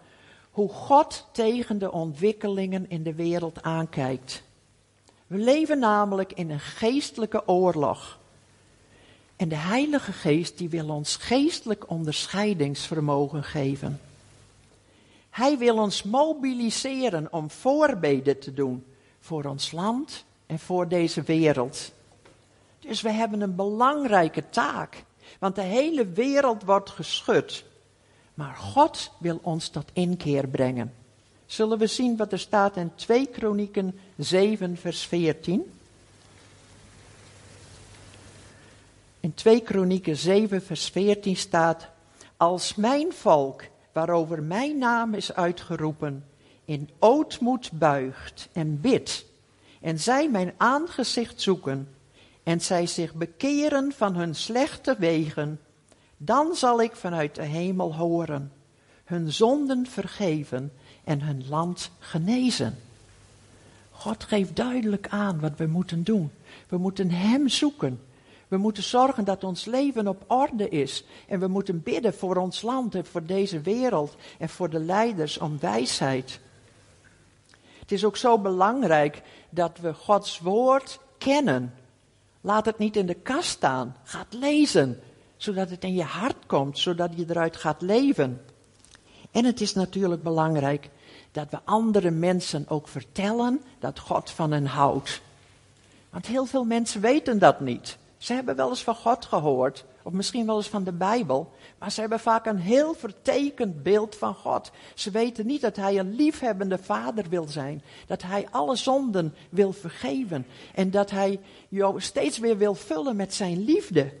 hoe 0.59 0.69
God 0.69 1.27
tegen 1.31 1.77
de 1.77 1.91
ontwikkelingen 1.91 2.89
in 2.89 3.03
de 3.03 3.13
wereld 3.13 3.63
aankijkt. 3.63 4.43
We 5.27 5.37
leven 5.37 5.79
namelijk 5.79 6.33
in 6.33 6.49
een 6.49 6.59
geestelijke 6.59 7.47
oorlog. 7.47 8.19
En 9.35 9.49
de 9.49 9.55
Heilige 9.55 10.11
Geest 10.11 10.57
die 10.57 10.69
wil 10.69 10.89
ons 10.89 11.15
geestelijk 11.15 11.89
onderscheidingsvermogen 11.89 13.43
geven. 13.43 14.01
Hij 15.29 15.57
wil 15.57 15.77
ons 15.77 16.03
mobiliseren 16.03 17.27
om 17.33 17.49
voorbeden 17.49 18.39
te 18.39 18.53
doen 18.53 18.85
voor 19.19 19.43
ons 19.43 19.71
land 19.71 20.25
en 20.45 20.59
voor 20.59 20.87
deze 20.87 21.21
wereld. 21.21 21.91
Dus 22.79 23.01
we 23.01 23.11
hebben 23.11 23.41
een 23.41 23.55
belangrijke 23.55 24.49
taak, 24.49 25.03
want 25.39 25.55
de 25.55 25.61
hele 25.61 26.07
wereld 26.07 26.63
wordt 26.63 26.89
geschud. 26.89 27.67
Maar 28.39 28.55
God 28.55 29.11
wil 29.17 29.39
ons 29.41 29.69
tot 29.69 29.89
inkeer 29.93 30.47
brengen. 30.47 30.93
Zullen 31.45 31.77
we 31.77 31.87
zien 31.87 32.17
wat 32.17 32.31
er 32.31 32.39
staat 32.39 32.77
in 32.77 32.91
2 32.95 33.25
Kronieken 33.25 33.99
7, 34.17 34.77
vers 34.77 35.01
14? 35.05 35.71
In 39.19 39.33
2 39.33 39.61
Kronieken 39.61 40.17
7, 40.17 40.61
vers 40.61 40.89
14 40.89 41.35
staat: 41.35 41.87
Als 42.37 42.75
mijn 42.75 43.13
volk, 43.13 43.63
waarover 43.91 44.43
mijn 44.43 44.77
naam 44.77 45.13
is 45.13 45.33
uitgeroepen, 45.33 46.25
in 46.65 46.89
ootmoed 46.99 47.71
buigt 47.71 48.49
en 48.51 48.81
bidt, 48.81 49.25
en 49.81 49.99
zij 49.99 50.29
mijn 50.29 50.53
aangezicht 50.57 51.41
zoeken, 51.41 51.95
en 52.43 52.61
zij 52.61 52.87
zich 52.87 53.13
bekeren 53.13 53.91
van 53.91 54.15
hun 54.15 54.35
slechte 54.35 54.95
wegen, 54.99 55.59
dan 56.21 56.55
zal 56.55 56.81
ik 56.81 56.95
vanuit 56.95 57.35
de 57.35 57.43
hemel 57.43 57.95
horen, 57.95 58.51
hun 59.03 59.31
zonden 59.31 59.85
vergeven 59.85 60.71
en 61.03 61.21
hun 61.21 61.47
land 61.47 61.91
genezen. 61.99 62.77
God 63.91 64.23
geeft 64.23 64.55
duidelijk 64.55 65.07
aan 65.09 65.39
wat 65.39 65.57
we 65.57 65.65
moeten 65.65 66.03
doen. 66.03 66.31
We 66.67 66.77
moeten 66.77 67.11
Hem 67.11 67.47
zoeken. 67.47 68.01
We 68.47 68.57
moeten 68.57 68.83
zorgen 68.83 69.23
dat 69.23 69.43
ons 69.43 69.65
leven 69.65 70.07
op 70.07 70.23
orde 70.27 70.69
is. 70.69 71.03
En 71.27 71.39
we 71.39 71.47
moeten 71.47 71.83
bidden 71.83 72.13
voor 72.13 72.35
ons 72.35 72.61
land 72.61 72.95
en 72.95 73.05
voor 73.05 73.25
deze 73.25 73.61
wereld 73.61 74.15
en 74.37 74.49
voor 74.49 74.69
de 74.69 74.79
leiders 74.79 75.37
om 75.37 75.59
wijsheid. 75.59 76.39
Het 77.79 77.91
is 77.91 78.05
ook 78.05 78.17
zo 78.17 78.39
belangrijk 78.39 79.21
dat 79.49 79.77
we 79.77 79.93
Gods 79.93 80.39
woord 80.39 80.99
kennen. 81.17 81.73
Laat 82.41 82.65
het 82.65 82.77
niet 82.77 82.95
in 82.95 83.05
de 83.05 83.13
kast 83.13 83.49
staan. 83.49 83.95
Ga 84.03 84.19
het 84.19 84.33
lezen 84.33 84.99
zodat 85.39 85.69
het 85.69 85.83
in 85.83 85.93
je 85.93 86.03
hart 86.03 86.45
komt, 86.45 86.79
zodat 86.79 87.11
je 87.15 87.25
eruit 87.29 87.55
gaat 87.55 87.81
leven. 87.81 88.41
En 89.31 89.45
het 89.45 89.61
is 89.61 89.73
natuurlijk 89.73 90.23
belangrijk 90.23 90.89
dat 91.31 91.47
we 91.49 91.59
andere 91.65 92.11
mensen 92.11 92.65
ook 92.67 92.87
vertellen 92.87 93.61
dat 93.79 93.99
God 93.99 94.29
van 94.29 94.51
hen 94.51 94.65
houdt. 94.65 95.21
Want 96.09 96.25
heel 96.25 96.45
veel 96.45 96.63
mensen 96.63 97.01
weten 97.01 97.39
dat 97.39 97.59
niet. 97.59 97.97
Ze 98.17 98.33
hebben 98.33 98.55
wel 98.55 98.69
eens 98.69 98.83
van 98.83 98.95
God 98.95 99.25
gehoord, 99.25 99.85
of 100.03 100.13
misschien 100.13 100.45
wel 100.45 100.57
eens 100.57 100.67
van 100.67 100.83
de 100.83 100.91
Bijbel, 100.91 101.51
maar 101.77 101.91
ze 101.91 101.99
hebben 101.99 102.19
vaak 102.19 102.45
een 102.45 102.57
heel 102.57 102.93
vertekend 102.93 103.83
beeld 103.83 104.15
van 104.15 104.33
God. 104.33 104.71
Ze 104.93 105.11
weten 105.11 105.45
niet 105.45 105.61
dat 105.61 105.75
Hij 105.75 105.99
een 105.99 106.15
liefhebbende 106.15 106.77
vader 106.77 107.29
wil 107.29 107.47
zijn, 107.47 107.83
dat 108.07 108.21
Hij 108.21 108.47
alle 108.51 108.75
zonden 108.75 109.35
wil 109.49 109.73
vergeven 109.73 110.45
en 110.75 110.91
dat 110.91 111.09
Hij 111.09 111.39
jou 111.69 112.01
steeds 112.01 112.37
weer 112.37 112.57
wil 112.57 112.75
vullen 112.75 113.15
met 113.15 113.33
Zijn 113.33 113.63
liefde. 113.63 114.13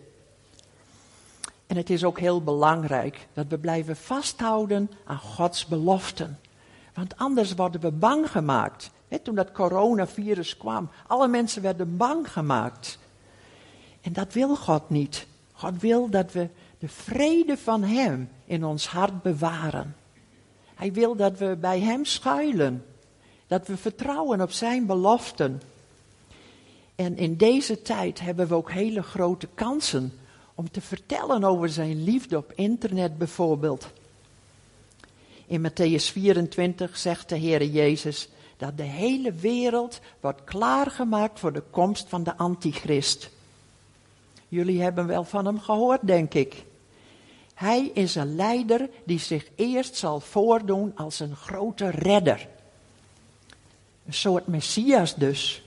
En 1.69 1.77
het 1.77 1.89
is 1.89 2.03
ook 2.03 2.19
heel 2.19 2.43
belangrijk 2.43 3.27
dat 3.33 3.45
we 3.47 3.57
blijven 3.57 3.95
vasthouden 3.95 4.91
aan 5.05 5.17
Gods 5.17 5.65
beloften. 5.65 6.39
Want 6.93 7.17
anders 7.17 7.53
worden 7.53 7.81
we 7.81 7.91
bang 7.91 8.31
gemaakt. 8.31 8.91
toen 9.23 9.35
dat 9.35 9.51
coronavirus 9.51 10.57
kwam, 10.57 10.89
alle 11.07 11.27
mensen 11.27 11.61
werden 11.61 11.97
bang 11.97 12.31
gemaakt. 12.31 12.99
En 14.01 14.13
dat 14.13 14.33
wil 14.33 14.55
God 14.55 14.89
niet. 14.89 15.27
God 15.51 15.81
wil 15.81 16.09
dat 16.09 16.31
we 16.31 16.49
de 16.79 16.87
vrede 16.87 17.57
van 17.57 17.83
Hem 17.83 18.29
in 18.45 18.65
ons 18.65 18.87
hart 18.87 19.21
bewaren. 19.21 19.95
Hij 20.75 20.93
wil 20.93 21.15
dat 21.15 21.37
we 21.37 21.57
bij 21.59 21.79
Hem 21.79 22.05
schuilen. 22.05 22.85
Dat 23.47 23.67
we 23.67 23.77
vertrouwen 23.77 24.41
op 24.41 24.51
Zijn 24.51 24.85
beloften. 24.85 25.61
En 26.95 27.17
in 27.17 27.37
deze 27.37 27.81
tijd 27.81 28.19
hebben 28.19 28.47
we 28.47 28.55
ook 28.55 28.71
hele 28.71 29.03
grote 29.03 29.47
kansen 29.47 30.13
om 30.59 30.71
te 30.71 30.81
vertellen 30.81 31.43
over 31.43 31.69
Zijn 31.69 32.03
liefde 32.03 32.37
op 32.37 32.51
internet 32.55 33.17
bijvoorbeeld. 33.17 33.87
In 35.45 35.69
Matthäus 35.69 36.11
24 36.11 36.97
zegt 36.97 37.29
de 37.29 37.35
Heer 37.35 37.63
Jezus 37.63 38.29
dat 38.57 38.77
de 38.77 38.83
hele 38.83 39.33
wereld 39.33 39.99
wordt 40.19 40.43
klaargemaakt 40.43 41.39
voor 41.39 41.53
de 41.53 41.63
komst 41.69 42.09
van 42.09 42.23
de 42.23 42.37
antichrist. 42.37 43.29
Jullie 44.47 44.81
hebben 44.81 45.07
wel 45.07 45.23
van 45.23 45.45
hem 45.45 45.59
gehoord, 45.59 46.07
denk 46.07 46.33
ik. 46.33 46.65
Hij 47.53 47.91
is 47.93 48.15
een 48.15 48.35
leider 48.35 48.89
die 49.03 49.19
zich 49.19 49.47
eerst 49.55 49.95
zal 49.95 50.19
voordoen 50.19 50.91
als 50.95 51.19
een 51.19 51.35
grote 51.35 51.89
redder. 51.89 52.47
Een 54.05 54.13
soort 54.13 54.47
messias 54.47 55.15
dus. 55.15 55.63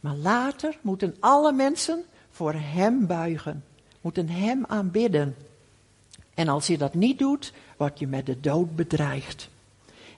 Maar 0.00 0.16
later 0.16 0.78
moeten 0.80 1.16
alle 1.20 1.52
mensen 1.52 2.04
voor 2.30 2.52
hem 2.52 3.06
buigen, 3.06 3.64
moeten 4.02 4.28
hem 4.28 4.64
aanbidden. 4.66 5.36
En 6.34 6.48
als 6.48 6.66
je 6.66 6.78
dat 6.78 6.94
niet 6.94 7.18
doet, 7.18 7.52
word 7.76 7.98
je 7.98 8.06
met 8.06 8.26
de 8.26 8.40
dood 8.40 8.76
bedreigd. 8.76 9.48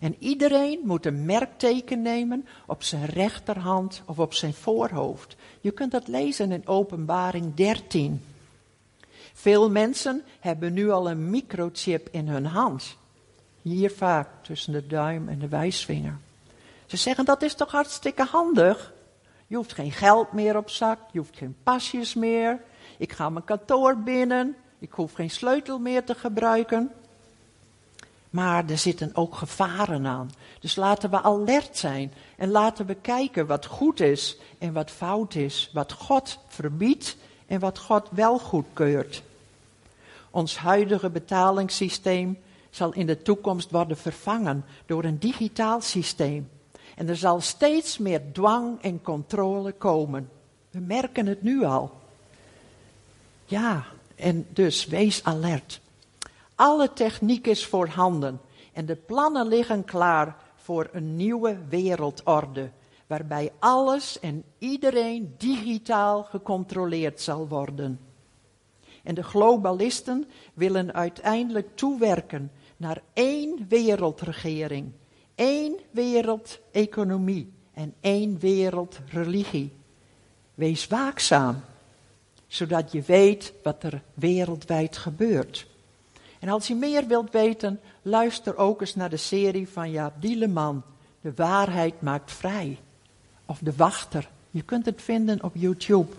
En 0.01 0.17
iedereen 0.19 0.81
moet 0.83 1.07
een 1.07 1.25
merkteken 1.25 2.03
nemen 2.03 2.47
op 2.67 2.83
zijn 2.83 3.07
rechterhand 3.07 4.03
of 4.05 4.19
op 4.19 4.35
zijn 4.35 4.55
voorhoofd. 4.55 5.37
Je 5.61 5.71
kunt 5.71 5.93
dat 5.93 6.09
lezen 6.09 6.53
in 6.53 6.67
Openbaring 6.67 7.55
13. 7.55 8.23
Veel 9.33 9.71
mensen 9.71 10.23
hebben 10.41 10.73
nu 10.73 10.91
al 10.91 11.11
een 11.11 11.31
microchip 11.31 12.09
in 12.11 12.29
hun 12.29 12.47
hand. 12.47 12.97
Hier 13.63 13.91
vaak 13.91 14.29
tussen 14.43 14.73
de 14.73 14.87
duim 14.87 15.29
en 15.29 15.39
de 15.39 15.49
wijsvinger. 15.49 16.19
Ze 16.87 16.97
zeggen 16.97 17.25
dat 17.25 17.43
is 17.43 17.55
toch 17.55 17.71
hartstikke 17.71 18.25
handig. 18.25 18.93
Je 19.47 19.57
hoeft 19.57 19.73
geen 19.73 19.93
geld 19.93 20.33
meer 20.33 20.57
op 20.57 20.71
zak, 20.71 20.99
je 21.13 21.19
hoeft 21.19 21.37
geen 21.37 21.57
pasjes 21.63 22.15
meer. 22.15 22.61
Ik 22.99 23.13
ga 23.13 23.29
mijn 23.29 23.45
kantoor 23.45 23.97
binnen, 23.97 24.57
ik 24.79 24.93
hoef 24.93 25.13
geen 25.13 25.31
sleutel 25.31 25.79
meer 25.79 26.05
te 26.05 26.15
gebruiken. 26.15 26.91
Maar 28.31 28.65
er 28.69 28.79
zitten 28.79 29.11
ook 29.15 29.35
gevaren 29.35 30.07
aan. 30.07 30.31
Dus 30.61 30.77
laten 30.77 31.11
we 31.11 31.23
alert 31.23 31.77
zijn 31.77 32.13
en 32.37 32.51
laten 32.51 32.87
we 32.87 32.95
kijken 32.95 33.47
wat 33.47 33.67
goed 33.67 34.01
is 34.01 34.37
en 34.59 34.73
wat 34.73 34.91
fout 34.91 35.35
is. 35.35 35.71
Wat 35.73 35.93
God 35.93 36.39
verbiedt 36.47 37.17
en 37.47 37.61
wat 37.61 37.79
God 37.79 38.09
wel 38.11 38.39
goedkeurt. 38.39 39.23
Ons 40.31 40.57
huidige 40.57 41.11
betalingssysteem 41.11 42.39
zal 42.71 42.93
in 42.93 43.07
de 43.07 43.23
toekomst 43.23 43.71
worden 43.71 43.97
vervangen 43.97 44.65
door 44.87 45.05
een 45.05 45.19
digitaal 45.19 45.81
systeem. 45.81 46.51
En 46.97 47.09
er 47.09 47.17
zal 47.17 47.41
steeds 47.41 47.99
meer 47.99 48.23
dwang 48.33 48.83
en 48.83 49.03
controle 49.03 49.73
komen. 49.73 50.31
We 50.71 50.81
merken 50.81 51.27
het 51.27 51.43
nu 51.43 51.65
al. 51.65 52.03
Ja, 53.45 53.85
en 54.15 54.47
dus 54.51 54.87
wees 54.87 55.25
alert. 55.25 55.81
Alle 56.55 56.93
techniek 56.93 57.47
is 57.47 57.67
voorhanden 57.67 58.41
en 58.73 58.87
de 58.87 58.97
plannen 58.97 59.49
liggen 59.49 59.85
klaar 59.85 60.37
voor 60.57 60.89
een 60.93 61.17
nieuwe 61.17 61.59
wereldorde, 61.69 62.71
waarbij 63.07 63.53
alles 63.59 64.21
en 64.21 64.45
iedereen 64.59 65.35
digitaal 65.39 66.23
gecontroleerd 66.23 67.21
zal 67.21 67.49
worden. 67.49 68.01
En 69.03 69.15
de 69.15 69.23
globalisten 69.23 70.29
willen 70.55 70.95
uiteindelijk 70.95 71.77
toewerken 71.77 72.51
naar 72.77 73.03
één 73.13 73.67
wereldregering, 73.69 74.93
één 75.35 75.79
wereldeconomie 75.91 77.53
en 77.73 77.95
één 78.01 78.39
wereldreligie. 78.39 79.73
Wees 80.55 80.87
waakzaam, 80.87 81.61
zodat 82.55 82.93
je 82.93 83.03
weet 83.03 83.53
wat 83.63 83.83
er 83.83 84.03
wereldwijd 84.15 84.97
gebeurt. 84.97 85.67
En 86.39 86.49
als 86.49 86.67
je 86.67 86.75
meer 86.75 87.07
wilt 87.07 87.31
weten, 87.31 87.81
luister 88.03 88.57
ook 88.57 88.81
eens 88.81 88.95
naar 88.95 89.11
de 89.11 89.17
serie 89.17 89.69
van 89.69 89.91
Jaap 89.91 90.13
Dieleman. 90.21 90.83
De 91.21 91.33
waarheid 91.35 92.03
maakt 92.03 92.33
vrij. 92.33 92.79
Of 93.47 93.59
De 93.59 93.73
Wachter. 93.77 94.31
Je 94.51 94.63
kunt 94.63 94.87
het 94.87 95.03
vinden 95.03 95.43
op 95.43 95.55
YouTube. 95.55 96.13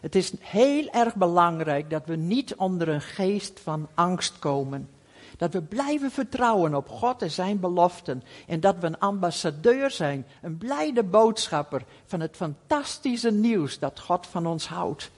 Het 0.00 0.14
is 0.14 0.32
heel 0.40 0.88
erg 0.90 1.14
belangrijk 1.14 1.90
dat 1.90 2.06
we 2.06 2.16
niet 2.16 2.54
onder 2.54 2.88
een 2.88 3.00
geest 3.00 3.60
van 3.60 3.88
angst 3.94 4.38
komen. 4.38 4.88
Dat 5.36 5.52
we 5.52 5.62
blijven 5.62 6.10
vertrouwen 6.10 6.74
op 6.74 6.88
God 6.88 7.22
en 7.22 7.30
zijn 7.30 7.60
beloften. 7.60 8.22
En 8.46 8.60
dat 8.60 8.76
we 8.78 8.86
een 8.86 8.98
ambassadeur 8.98 9.90
zijn, 9.90 10.26
een 10.42 10.58
blijde 10.58 11.02
boodschapper 11.02 11.84
van 12.04 12.20
het 12.20 12.36
fantastische 12.36 13.30
nieuws 13.30 13.78
dat 13.78 14.00
God 14.00 14.26
van 14.26 14.46
ons 14.46 14.68
houdt. 14.68 15.10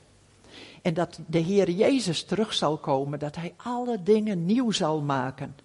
En 0.82 0.94
dat 0.94 1.20
de 1.26 1.38
Heer 1.38 1.70
Jezus 1.70 2.24
terug 2.24 2.54
zal 2.54 2.76
komen, 2.76 3.18
dat 3.18 3.36
Hij 3.36 3.54
alle 3.56 4.02
dingen 4.02 4.46
nieuw 4.46 4.70
zal 4.70 5.00
maken. 5.00 5.56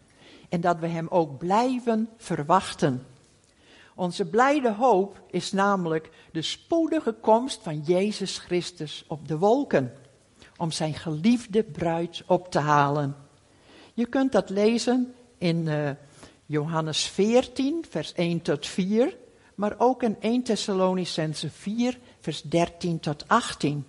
En 0.50 0.62
dat 0.62 0.80
we 0.80 0.88
Hem 0.88 1.08
ook 1.10 1.38
blijven 1.38 2.10
verwachten. 2.18 3.06
Onze 3.96 4.26
blijde 4.26 4.74
hoop 4.74 5.22
is 5.30 5.52
namelijk 5.52 6.10
de 6.32 6.42
spoedige 6.42 7.12
komst 7.12 7.62
van 7.62 7.80
Jezus 7.80 8.38
Christus 8.38 9.06
op 9.08 9.28
de 9.28 9.38
wolken. 9.38 9.94
Om 10.58 10.72
zijn 10.72 10.94
geliefde 10.94 11.64
bruid 11.64 12.24
op 12.28 12.52
te 12.52 12.60
halen. 12.60 13.16
Je 13.94 14.06
kunt 14.06 14.32
dat 14.32 14.50
lezen 14.50 15.14
in 15.38 15.66
uh, 15.66 15.90
Johannes 16.46 17.06
14, 17.06 17.86
vers 17.90 18.14
1 18.14 18.42
tot 18.42 18.68
4. 18.68 19.18
Maar 19.56 19.76
ook 19.78 20.04
in 20.04 20.18
1 20.20 20.44
Thessalonicense 20.44 21.50
4, 21.50 22.00
vers 22.20 22.42
13 22.42 23.00
tot 23.00 23.28
18. 23.28 23.86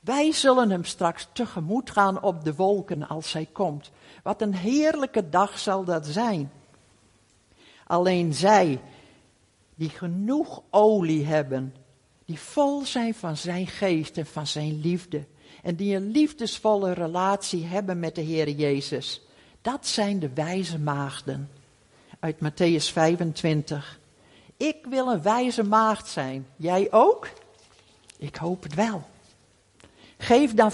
Wij 0.00 0.32
zullen 0.32 0.70
hem 0.70 0.84
straks 0.84 1.28
tegemoet 1.32 1.90
gaan 1.90 2.22
op 2.22 2.44
de 2.44 2.54
wolken 2.54 3.08
als 3.08 3.32
hij 3.32 3.48
komt. 3.52 3.90
Wat 4.22 4.42
een 4.42 4.54
heerlijke 4.54 5.28
dag 5.28 5.58
zal 5.58 5.84
dat 5.84 6.06
zijn. 6.06 6.50
Alleen 7.86 8.34
zij 8.34 8.80
die 9.74 9.88
genoeg 9.88 10.62
olie 10.70 11.24
hebben, 11.24 11.74
die 12.24 12.38
vol 12.38 12.84
zijn 12.84 13.14
van 13.14 13.36
zijn 13.36 13.66
geest 13.66 14.16
en 14.16 14.26
van 14.26 14.46
zijn 14.46 14.80
liefde, 14.80 15.24
en 15.62 15.76
die 15.76 15.96
een 15.96 16.10
liefdesvolle 16.10 16.92
relatie 16.92 17.64
hebben 17.64 17.98
met 17.98 18.14
de 18.14 18.20
Heer 18.20 18.48
Jezus, 18.50 19.22
dat 19.64 19.86
zijn 19.86 20.18
de 20.18 20.30
wijze 20.34 20.78
maagden. 20.78 21.50
Uit 22.20 22.36
Matthäus 22.36 22.92
25. 22.92 23.98
Ik 24.56 24.86
wil 24.88 25.12
een 25.12 25.22
wijze 25.22 25.62
maagd 25.62 26.08
zijn. 26.08 26.46
Jij 26.56 26.92
ook? 26.92 27.28
Ik 28.18 28.36
hoop 28.36 28.62
het 28.62 28.74
wel. 28.74 29.02
Geef 30.18 30.54
dan 30.54 30.72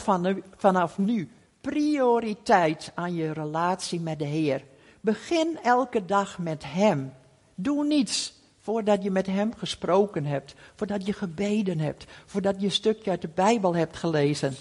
vanaf 0.56 0.98
nu 0.98 1.30
prioriteit 1.60 2.92
aan 2.94 3.14
je 3.14 3.32
relatie 3.32 4.00
met 4.00 4.18
de 4.18 4.24
Heer. 4.24 4.64
Begin 5.00 5.58
elke 5.62 6.04
dag 6.04 6.38
met 6.38 6.64
Hem. 6.66 7.12
Doe 7.54 7.84
niets 7.84 8.32
voordat 8.60 9.02
je 9.02 9.10
met 9.10 9.26
Hem 9.26 9.54
gesproken 9.56 10.24
hebt, 10.24 10.54
voordat 10.74 11.06
je 11.06 11.12
gebeden 11.12 11.78
hebt, 11.78 12.04
voordat 12.26 12.54
je 12.58 12.66
een 12.66 12.72
stukje 12.72 13.10
uit 13.10 13.22
de 13.22 13.30
Bijbel 13.34 13.74
hebt 13.74 13.96
gelezen. 13.96 14.54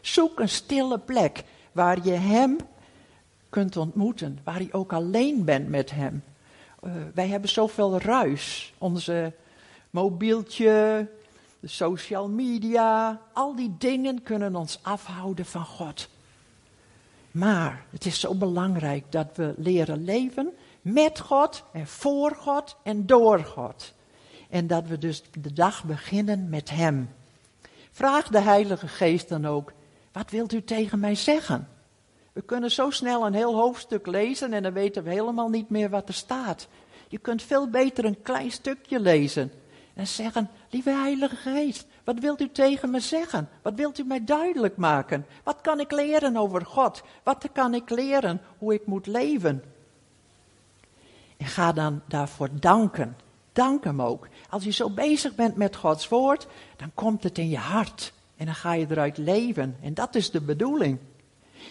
Zoek 0.00 0.40
een 0.40 0.48
stille 0.48 0.98
plek 0.98 1.44
waar 1.72 1.98
je 2.04 2.12
Hem 2.12 2.58
kunt 3.48 3.76
ontmoeten, 3.76 4.38
waar 4.44 4.62
je 4.62 4.72
ook 4.72 4.92
alleen 4.92 5.44
bent 5.44 5.68
met 5.68 5.90
Hem. 5.90 6.22
Uh, 6.82 6.92
wij 7.14 7.28
hebben 7.28 7.50
zoveel 7.50 8.00
ruis. 8.00 8.74
Onze 8.78 9.32
mobieltje, 9.90 11.06
de 11.60 11.68
social 11.68 12.28
media, 12.28 13.20
al 13.32 13.54
die 13.54 13.74
dingen 13.78 14.22
kunnen 14.22 14.56
ons 14.56 14.78
afhouden 14.82 15.46
van 15.46 15.64
God. 15.64 16.08
Maar 17.30 17.84
het 17.90 18.06
is 18.06 18.20
zo 18.20 18.34
belangrijk 18.34 19.04
dat 19.08 19.28
we 19.34 19.54
leren 19.56 20.04
leven 20.04 20.50
met 20.82 21.20
God 21.20 21.64
en 21.72 21.86
voor 21.86 22.34
God 22.34 22.76
en 22.82 23.06
door 23.06 23.44
God. 23.44 23.92
En 24.50 24.66
dat 24.66 24.86
we 24.86 24.98
dus 24.98 25.22
de 25.40 25.52
dag 25.52 25.84
beginnen 25.84 26.48
met 26.48 26.70
Hem. 26.70 27.10
Vraag 27.90 28.28
de 28.28 28.40
Heilige 28.40 28.88
Geest 28.88 29.28
dan 29.28 29.46
ook, 29.46 29.72
wat 30.12 30.30
wilt 30.30 30.52
u 30.52 30.64
tegen 30.64 31.00
mij 31.00 31.14
zeggen? 31.14 31.68
We 32.38 32.44
kunnen 32.44 32.70
zo 32.70 32.90
snel 32.90 33.26
een 33.26 33.34
heel 33.34 33.54
hoofdstuk 33.54 34.06
lezen 34.06 34.52
en 34.52 34.62
dan 34.62 34.72
weten 34.72 35.02
we 35.04 35.10
helemaal 35.10 35.48
niet 35.48 35.70
meer 35.70 35.90
wat 35.90 36.08
er 36.08 36.14
staat. 36.14 36.68
Je 37.08 37.18
kunt 37.18 37.42
veel 37.42 37.68
beter 37.68 38.04
een 38.04 38.22
klein 38.22 38.50
stukje 38.50 39.00
lezen 39.00 39.52
en 39.94 40.06
zeggen, 40.06 40.50
lieve 40.70 40.90
Heilige 40.90 41.36
Geest, 41.36 41.86
wat 42.04 42.18
wilt 42.18 42.40
u 42.40 42.50
tegen 42.50 42.90
me 42.90 43.00
zeggen? 43.00 43.48
Wat 43.62 43.74
wilt 43.74 43.98
u 43.98 44.04
mij 44.04 44.24
duidelijk 44.24 44.76
maken? 44.76 45.26
Wat 45.42 45.60
kan 45.60 45.80
ik 45.80 45.92
leren 45.92 46.36
over 46.36 46.66
God? 46.66 47.02
Wat 47.22 47.48
kan 47.52 47.74
ik 47.74 47.90
leren 47.90 48.40
hoe 48.58 48.74
ik 48.74 48.86
moet 48.86 49.06
leven? 49.06 49.62
En 51.36 51.46
ga 51.46 51.72
dan 51.72 52.00
daarvoor 52.08 52.48
danken. 52.52 53.16
Dank 53.52 53.84
hem 53.84 54.02
ook. 54.02 54.28
Als 54.50 54.64
je 54.64 54.70
zo 54.70 54.90
bezig 54.90 55.34
bent 55.34 55.56
met 55.56 55.76
Gods 55.76 56.08
woord, 56.08 56.46
dan 56.76 56.90
komt 56.94 57.22
het 57.22 57.38
in 57.38 57.48
je 57.48 57.58
hart. 57.58 58.12
En 58.36 58.46
dan 58.46 58.54
ga 58.54 58.72
je 58.72 58.86
eruit 58.90 59.16
leven. 59.16 59.76
En 59.82 59.94
dat 59.94 60.14
is 60.14 60.30
de 60.30 60.40
bedoeling. 60.40 60.98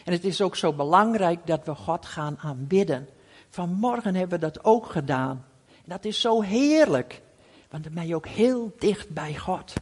En 0.05 0.11
het 0.13 0.25
is 0.25 0.41
ook 0.41 0.55
zo 0.55 0.73
belangrijk 0.73 1.47
dat 1.47 1.65
we 1.65 1.75
God 1.75 2.05
gaan 2.05 2.37
aanbidden. 2.39 3.09
Vanmorgen 3.49 4.15
hebben 4.15 4.39
we 4.39 4.45
dat 4.45 4.63
ook 4.63 4.85
gedaan. 4.85 5.45
En 5.67 5.83
dat 5.85 6.05
is 6.05 6.21
zo 6.21 6.41
heerlijk. 6.41 7.21
Want 7.69 7.83
dan 7.83 7.93
ben 7.93 8.07
je 8.07 8.15
ook 8.15 8.27
heel 8.27 8.75
dicht 8.79 9.09
bij 9.09 9.35
God. 9.35 9.73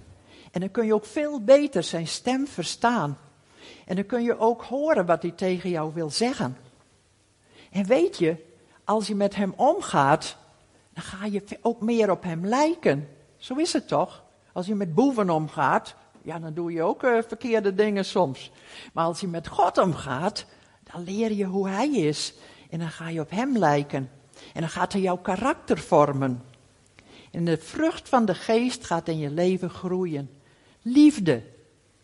En 0.52 0.60
dan 0.60 0.72
kun 0.72 0.86
je 0.86 0.94
ook 0.94 1.06
veel 1.06 1.44
beter 1.44 1.84
zijn 1.84 2.08
stem 2.08 2.48
verstaan. 2.48 3.18
En 3.86 3.96
dan 3.96 4.06
kun 4.06 4.24
je 4.24 4.40
ook 4.40 4.64
horen 4.64 5.06
wat 5.06 5.22
hij 5.22 5.32
tegen 5.32 5.70
jou 5.70 5.94
wil 5.94 6.10
zeggen. 6.10 6.58
En 7.72 7.86
weet 7.86 8.18
je, 8.18 8.36
als 8.84 9.08
je 9.08 9.16
met 9.16 9.36
hem 9.36 9.54
omgaat, 9.56 10.38
dan 10.94 11.04
ga 11.04 11.26
je 11.26 11.44
ook 11.62 11.82
meer 11.82 12.12
op 12.12 12.24
hem 12.24 12.46
lijken. 12.46 13.08
Zo 13.38 13.56
is 13.56 13.74
het 13.74 13.88
toch? 13.88 14.24
Als 14.54 14.66
je 14.66 14.76
met 14.76 14.94
boeven 14.94 15.30
omgaat, 15.30 15.96
ja, 16.26 16.40
dan 16.40 16.54
doe 16.54 16.72
je 16.72 16.84
ook 16.84 17.04
uh, 17.04 17.18
verkeerde 17.28 17.76
dingen 17.76 18.06
soms. 18.06 18.52
Maar 18.94 19.06
als 19.06 19.20
je 19.20 19.28
met 19.28 19.48
God 19.48 19.78
omgaat, 19.78 20.46
dan 20.84 21.04
leer 21.04 21.32
je 21.32 21.46
hoe 21.46 21.68
hij 21.68 21.90
is. 21.90 22.34
En 22.70 22.80
dan 22.80 22.90
ga 22.90 23.10
je 23.10 23.20
op 23.20 23.30
hem 23.30 23.58
lijken. 23.58 24.10
En 24.54 24.62
dan 24.62 24.70
gaat 24.70 24.94
hij 24.94 25.02
jouw 25.02 25.18
karakter 25.18 25.78
vormen. 25.78 26.44
En 27.32 27.46
de 27.46 27.58
vrucht 27.58 28.10
van 28.10 28.26
de 28.26 28.36
geest 28.36 28.86
gaat 28.86 29.08
in 29.08 29.18
je 29.18 29.30
leven 29.30 29.70
groeien. 29.70 30.30
Liefde, 30.82 31.44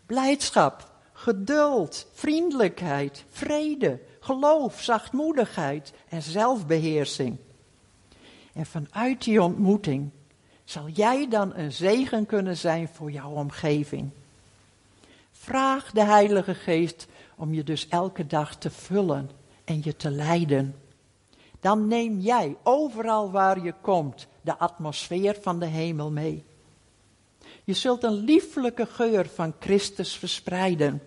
blijdschap, 0.06 0.92
geduld, 1.14 2.08
vriendelijkheid, 2.14 3.26
vrede, 3.30 4.00
geloof, 4.20 4.82
zachtmoedigheid 4.82 5.94
en 6.10 6.22
zelfbeheersing. 6.22 7.38
En 8.54 8.66
vanuit 8.66 9.24
die 9.24 9.42
ontmoeting 9.42 10.12
zal 10.72 10.90
jij 10.90 11.28
dan 11.30 11.56
een 11.56 11.72
zegen 11.72 12.26
kunnen 12.26 12.58
zijn 12.58 12.88
voor 12.88 13.12
jouw 13.12 13.32
omgeving. 13.32 14.10
Vraag 15.32 15.92
de 15.92 16.04
Heilige 16.04 16.54
Geest 16.54 17.08
om 17.36 17.54
je 17.54 17.64
dus 17.64 17.88
elke 17.88 18.28
dag 18.28 18.56
te 18.56 18.70
vullen 18.70 19.30
en 19.64 19.82
je 19.84 19.96
te 19.96 20.10
leiden. 20.10 20.76
Dan 21.60 21.88
neem 21.88 22.20
jij 22.20 22.56
overal 22.64 23.32
waar 23.32 23.64
je 23.64 23.74
komt 23.82 24.28
de 24.42 24.58
atmosfeer 24.58 25.38
van 25.42 25.60
de 25.60 25.66
hemel 25.66 26.12
mee. 26.12 26.44
Je 27.64 27.74
zult 27.74 28.04
een 28.04 28.24
lieflijke 28.24 28.86
geur 28.86 29.30
van 29.30 29.54
Christus 29.60 30.16
verspreiden. 30.16 31.02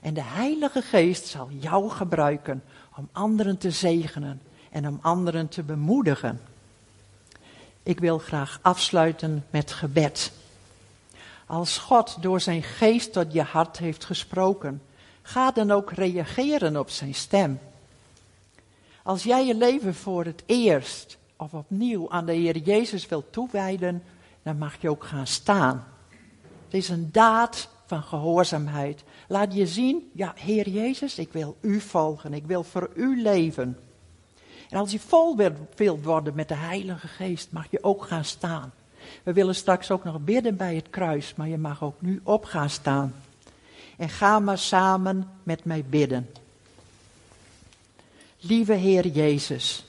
En 0.00 0.14
de 0.14 0.22
Heilige 0.22 0.82
Geest 0.82 1.26
zal 1.26 1.48
jou 1.50 1.90
gebruiken 1.90 2.62
om 2.96 3.08
anderen 3.12 3.58
te 3.58 3.70
zegenen 3.70 4.42
en 4.70 4.88
om 4.88 4.98
anderen 5.02 5.48
te 5.48 5.62
bemoedigen. 5.62 6.53
Ik 7.84 8.00
wil 8.00 8.18
graag 8.18 8.58
afsluiten 8.62 9.44
met 9.50 9.72
gebed. 9.72 10.32
Als 11.46 11.78
God 11.78 12.16
door 12.22 12.40
zijn 12.40 12.62
geest 12.62 13.12
tot 13.12 13.32
je 13.32 13.42
hart 13.42 13.78
heeft 13.78 14.04
gesproken, 14.04 14.82
ga 15.22 15.50
dan 15.50 15.70
ook 15.70 15.92
reageren 15.92 16.76
op 16.76 16.90
zijn 16.90 17.14
stem. 17.14 17.58
Als 19.02 19.22
jij 19.22 19.46
je 19.46 19.54
leven 19.54 19.94
voor 19.94 20.24
het 20.24 20.42
eerst 20.46 21.18
of 21.36 21.54
opnieuw 21.54 22.10
aan 22.10 22.26
de 22.26 22.32
Heer 22.32 22.56
Jezus 22.56 23.06
wilt 23.06 23.32
toewijden, 23.32 24.02
dan 24.42 24.58
mag 24.58 24.76
je 24.80 24.90
ook 24.90 25.04
gaan 25.04 25.26
staan. 25.26 25.84
Het 26.64 26.74
is 26.74 26.88
een 26.88 27.08
daad 27.12 27.68
van 27.86 28.02
gehoorzaamheid. 28.02 29.04
Laat 29.28 29.54
je 29.54 29.66
zien, 29.66 30.10
ja, 30.12 30.32
Heer 30.36 30.68
Jezus, 30.68 31.18
ik 31.18 31.32
wil 31.32 31.56
u 31.60 31.80
volgen, 31.80 32.34
ik 32.34 32.46
wil 32.46 32.62
voor 32.62 32.90
u 32.94 33.22
leven. 33.22 33.78
En 34.74 34.80
als 34.80 34.92
je 34.92 35.00
vol 35.00 35.36
wilt 35.76 36.04
worden 36.04 36.34
met 36.34 36.48
de 36.48 36.54
Heilige 36.54 37.08
Geest, 37.08 37.52
mag 37.52 37.66
je 37.70 37.82
ook 37.82 38.04
gaan 38.04 38.24
staan. 38.24 38.72
We 39.22 39.32
willen 39.32 39.54
straks 39.54 39.90
ook 39.90 40.04
nog 40.04 40.20
bidden 40.20 40.56
bij 40.56 40.74
het 40.74 40.90
kruis, 40.90 41.34
maar 41.34 41.48
je 41.48 41.58
mag 41.58 41.82
ook 41.82 42.00
nu 42.00 42.20
op 42.24 42.44
gaan 42.44 42.70
staan. 42.70 43.14
En 43.96 44.08
ga 44.08 44.38
maar 44.38 44.58
samen 44.58 45.30
met 45.42 45.64
mij 45.64 45.84
bidden. 45.88 46.30
Lieve 48.40 48.72
Heer 48.72 49.06
Jezus, 49.06 49.84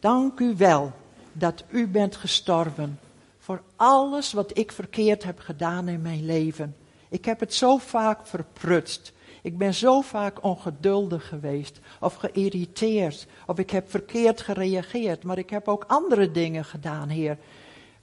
dank 0.00 0.40
u 0.40 0.54
wel 0.56 0.92
dat 1.32 1.64
u 1.70 1.86
bent 1.86 2.16
gestorven 2.16 2.98
voor 3.38 3.62
alles 3.76 4.32
wat 4.32 4.58
ik 4.58 4.72
verkeerd 4.72 5.24
heb 5.24 5.38
gedaan 5.38 5.88
in 5.88 6.02
mijn 6.02 6.26
leven. 6.26 6.76
Ik 7.08 7.24
heb 7.24 7.40
het 7.40 7.54
zo 7.54 7.78
vaak 7.78 8.26
verprutst. 8.26 9.12
Ik 9.48 9.58
ben 9.58 9.74
zo 9.74 10.00
vaak 10.00 10.44
ongeduldig 10.44 11.28
geweest 11.28 11.80
of 12.00 12.14
geïrriteerd 12.14 13.26
of 13.46 13.58
ik 13.58 13.70
heb 13.70 13.90
verkeerd 13.90 14.40
gereageerd. 14.40 15.24
Maar 15.24 15.38
ik 15.38 15.50
heb 15.50 15.68
ook 15.68 15.84
andere 15.86 16.30
dingen 16.30 16.64
gedaan, 16.64 17.08
Heer, 17.08 17.38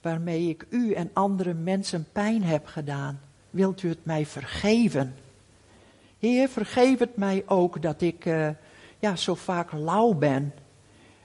waarmee 0.00 0.48
ik 0.48 0.66
u 0.70 0.92
en 0.92 1.10
andere 1.12 1.54
mensen 1.54 2.06
pijn 2.12 2.42
heb 2.42 2.66
gedaan. 2.66 3.20
Wilt 3.50 3.82
u 3.82 3.88
het 3.88 4.04
mij 4.04 4.26
vergeven? 4.26 5.14
Heer, 6.18 6.48
vergeef 6.48 6.98
het 6.98 7.16
mij 7.16 7.42
ook 7.46 7.82
dat 7.82 8.00
ik 8.00 8.24
uh, 8.24 8.48
ja, 8.98 9.16
zo 9.16 9.34
vaak 9.34 9.72
lauw 9.72 10.14
ben. 10.14 10.54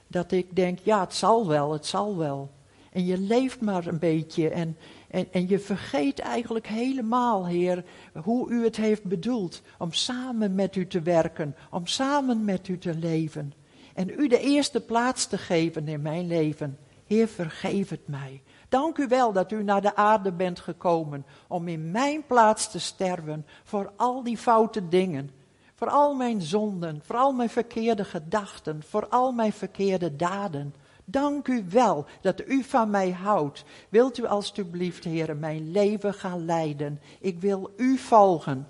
Dat 0.06 0.32
ik 0.32 0.56
denk, 0.56 0.78
ja, 0.82 1.00
het 1.00 1.14
zal 1.14 1.48
wel, 1.48 1.72
het 1.72 1.86
zal 1.86 2.16
wel. 2.16 2.50
En 2.92 3.04
je 3.04 3.18
leeft 3.18 3.60
maar 3.60 3.86
een 3.86 3.98
beetje 3.98 4.48
en, 4.48 4.76
en, 5.12 5.26
en 5.32 5.48
je 5.48 5.58
vergeet 5.58 6.18
eigenlijk 6.18 6.66
helemaal, 6.66 7.46
Heer, 7.46 7.84
hoe 8.22 8.50
u 8.50 8.64
het 8.64 8.76
heeft 8.76 9.04
bedoeld 9.04 9.62
om 9.78 9.92
samen 9.92 10.54
met 10.54 10.76
u 10.76 10.86
te 10.86 11.02
werken, 11.02 11.56
om 11.70 11.86
samen 11.86 12.44
met 12.44 12.68
u 12.68 12.78
te 12.78 12.94
leven. 12.94 13.52
En 13.94 14.08
u 14.08 14.28
de 14.28 14.40
eerste 14.40 14.80
plaats 14.80 15.26
te 15.26 15.38
geven 15.38 15.88
in 15.88 16.02
mijn 16.02 16.26
leven. 16.26 16.78
Heer, 17.06 17.28
vergeef 17.28 17.88
het 17.88 18.08
mij. 18.08 18.42
Dank 18.68 18.98
u 18.98 19.08
wel 19.08 19.32
dat 19.32 19.52
u 19.52 19.62
naar 19.62 19.82
de 19.82 19.96
aarde 19.96 20.32
bent 20.32 20.60
gekomen 20.60 21.26
om 21.48 21.68
in 21.68 21.90
mijn 21.90 22.26
plaats 22.26 22.70
te 22.70 22.78
sterven 22.78 23.46
voor 23.64 23.92
al 23.96 24.22
die 24.22 24.36
foute 24.36 24.88
dingen. 24.88 25.30
Voor 25.74 25.90
al 25.90 26.14
mijn 26.14 26.42
zonden, 26.42 27.00
voor 27.04 27.16
al 27.16 27.32
mijn 27.32 27.50
verkeerde 27.50 28.04
gedachten, 28.04 28.82
voor 28.82 29.08
al 29.08 29.32
mijn 29.32 29.52
verkeerde 29.52 30.16
daden. 30.16 30.74
Dank 31.04 31.48
u 31.48 31.64
wel 31.68 32.06
dat 32.20 32.48
u 32.48 32.62
van 32.62 32.90
mij 32.90 33.10
houdt. 33.10 33.64
Wilt 33.88 34.18
u 34.18 34.26
alstublieft, 34.26 35.04
Heer, 35.04 35.36
mijn 35.36 35.70
leven 35.70 36.14
gaan 36.14 36.44
leiden? 36.44 37.00
Ik 37.20 37.40
wil 37.40 37.70
u 37.76 37.98
volgen. 37.98 38.66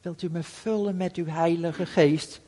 Wilt 0.00 0.22
u 0.22 0.30
me 0.30 0.42
vullen 0.42 0.96
met 0.96 1.16
uw 1.16 1.26
Heilige 1.26 1.86
Geest? 1.86 2.40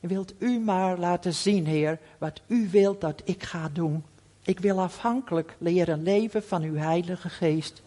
En 0.00 0.08
wilt 0.08 0.34
u 0.38 0.58
maar 0.58 0.98
laten 0.98 1.34
zien, 1.34 1.66
Heer, 1.66 1.98
wat 2.18 2.40
u 2.46 2.68
wilt 2.70 3.00
dat 3.00 3.22
ik 3.24 3.42
ga 3.42 3.68
doen? 3.72 4.04
Ik 4.44 4.60
wil 4.60 4.80
afhankelijk 4.80 5.56
leren 5.58 6.02
leven 6.02 6.42
van 6.42 6.62
uw 6.62 6.74
Heilige 6.74 7.28
Geest. 7.28 7.82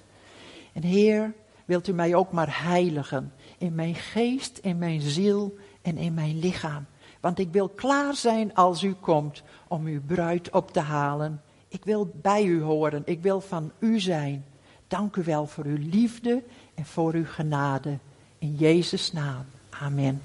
En 0.73 0.83
Heer, 0.83 1.33
wilt 1.67 1.87
u 1.87 1.93
mij 1.93 2.15
ook 2.15 2.31
maar 2.31 2.63
heiligen 2.63 3.33
in 3.57 3.75
mijn 3.75 3.95
geest, 3.95 4.57
in 4.57 4.77
mijn 4.77 5.01
ziel 5.01 5.57
en 5.81 5.97
in 5.97 6.13
mijn 6.13 6.39
lichaam. 6.39 6.85
Want 7.19 7.39
ik 7.39 7.51
wil 7.51 7.69
klaar 7.69 8.15
zijn 8.15 8.55
als 8.55 8.83
u 8.83 8.93
komt 8.93 9.43
om 9.67 9.85
uw 9.85 10.01
bruid 10.05 10.49
op 10.49 10.71
te 10.71 10.79
halen. 10.79 11.41
Ik 11.67 11.85
wil 11.85 12.11
bij 12.21 12.43
u 12.43 12.61
horen. 12.61 13.01
Ik 13.05 13.21
wil 13.21 13.41
van 13.41 13.71
u 13.79 13.99
zijn. 13.99 14.45
Dank 14.87 15.15
u 15.15 15.23
wel 15.23 15.47
voor 15.47 15.65
uw 15.65 15.77
liefde 15.79 16.43
en 16.75 16.85
voor 16.85 17.13
uw 17.13 17.25
genade. 17.25 17.97
In 18.39 18.55
Jezus' 18.55 19.11
naam. 19.11 19.45
Amen. 19.69 20.21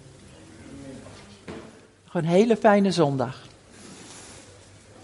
Nog 2.05 2.15
een 2.15 2.25
hele 2.25 2.57
fijne 2.57 2.91
zondag. 2.91 3.51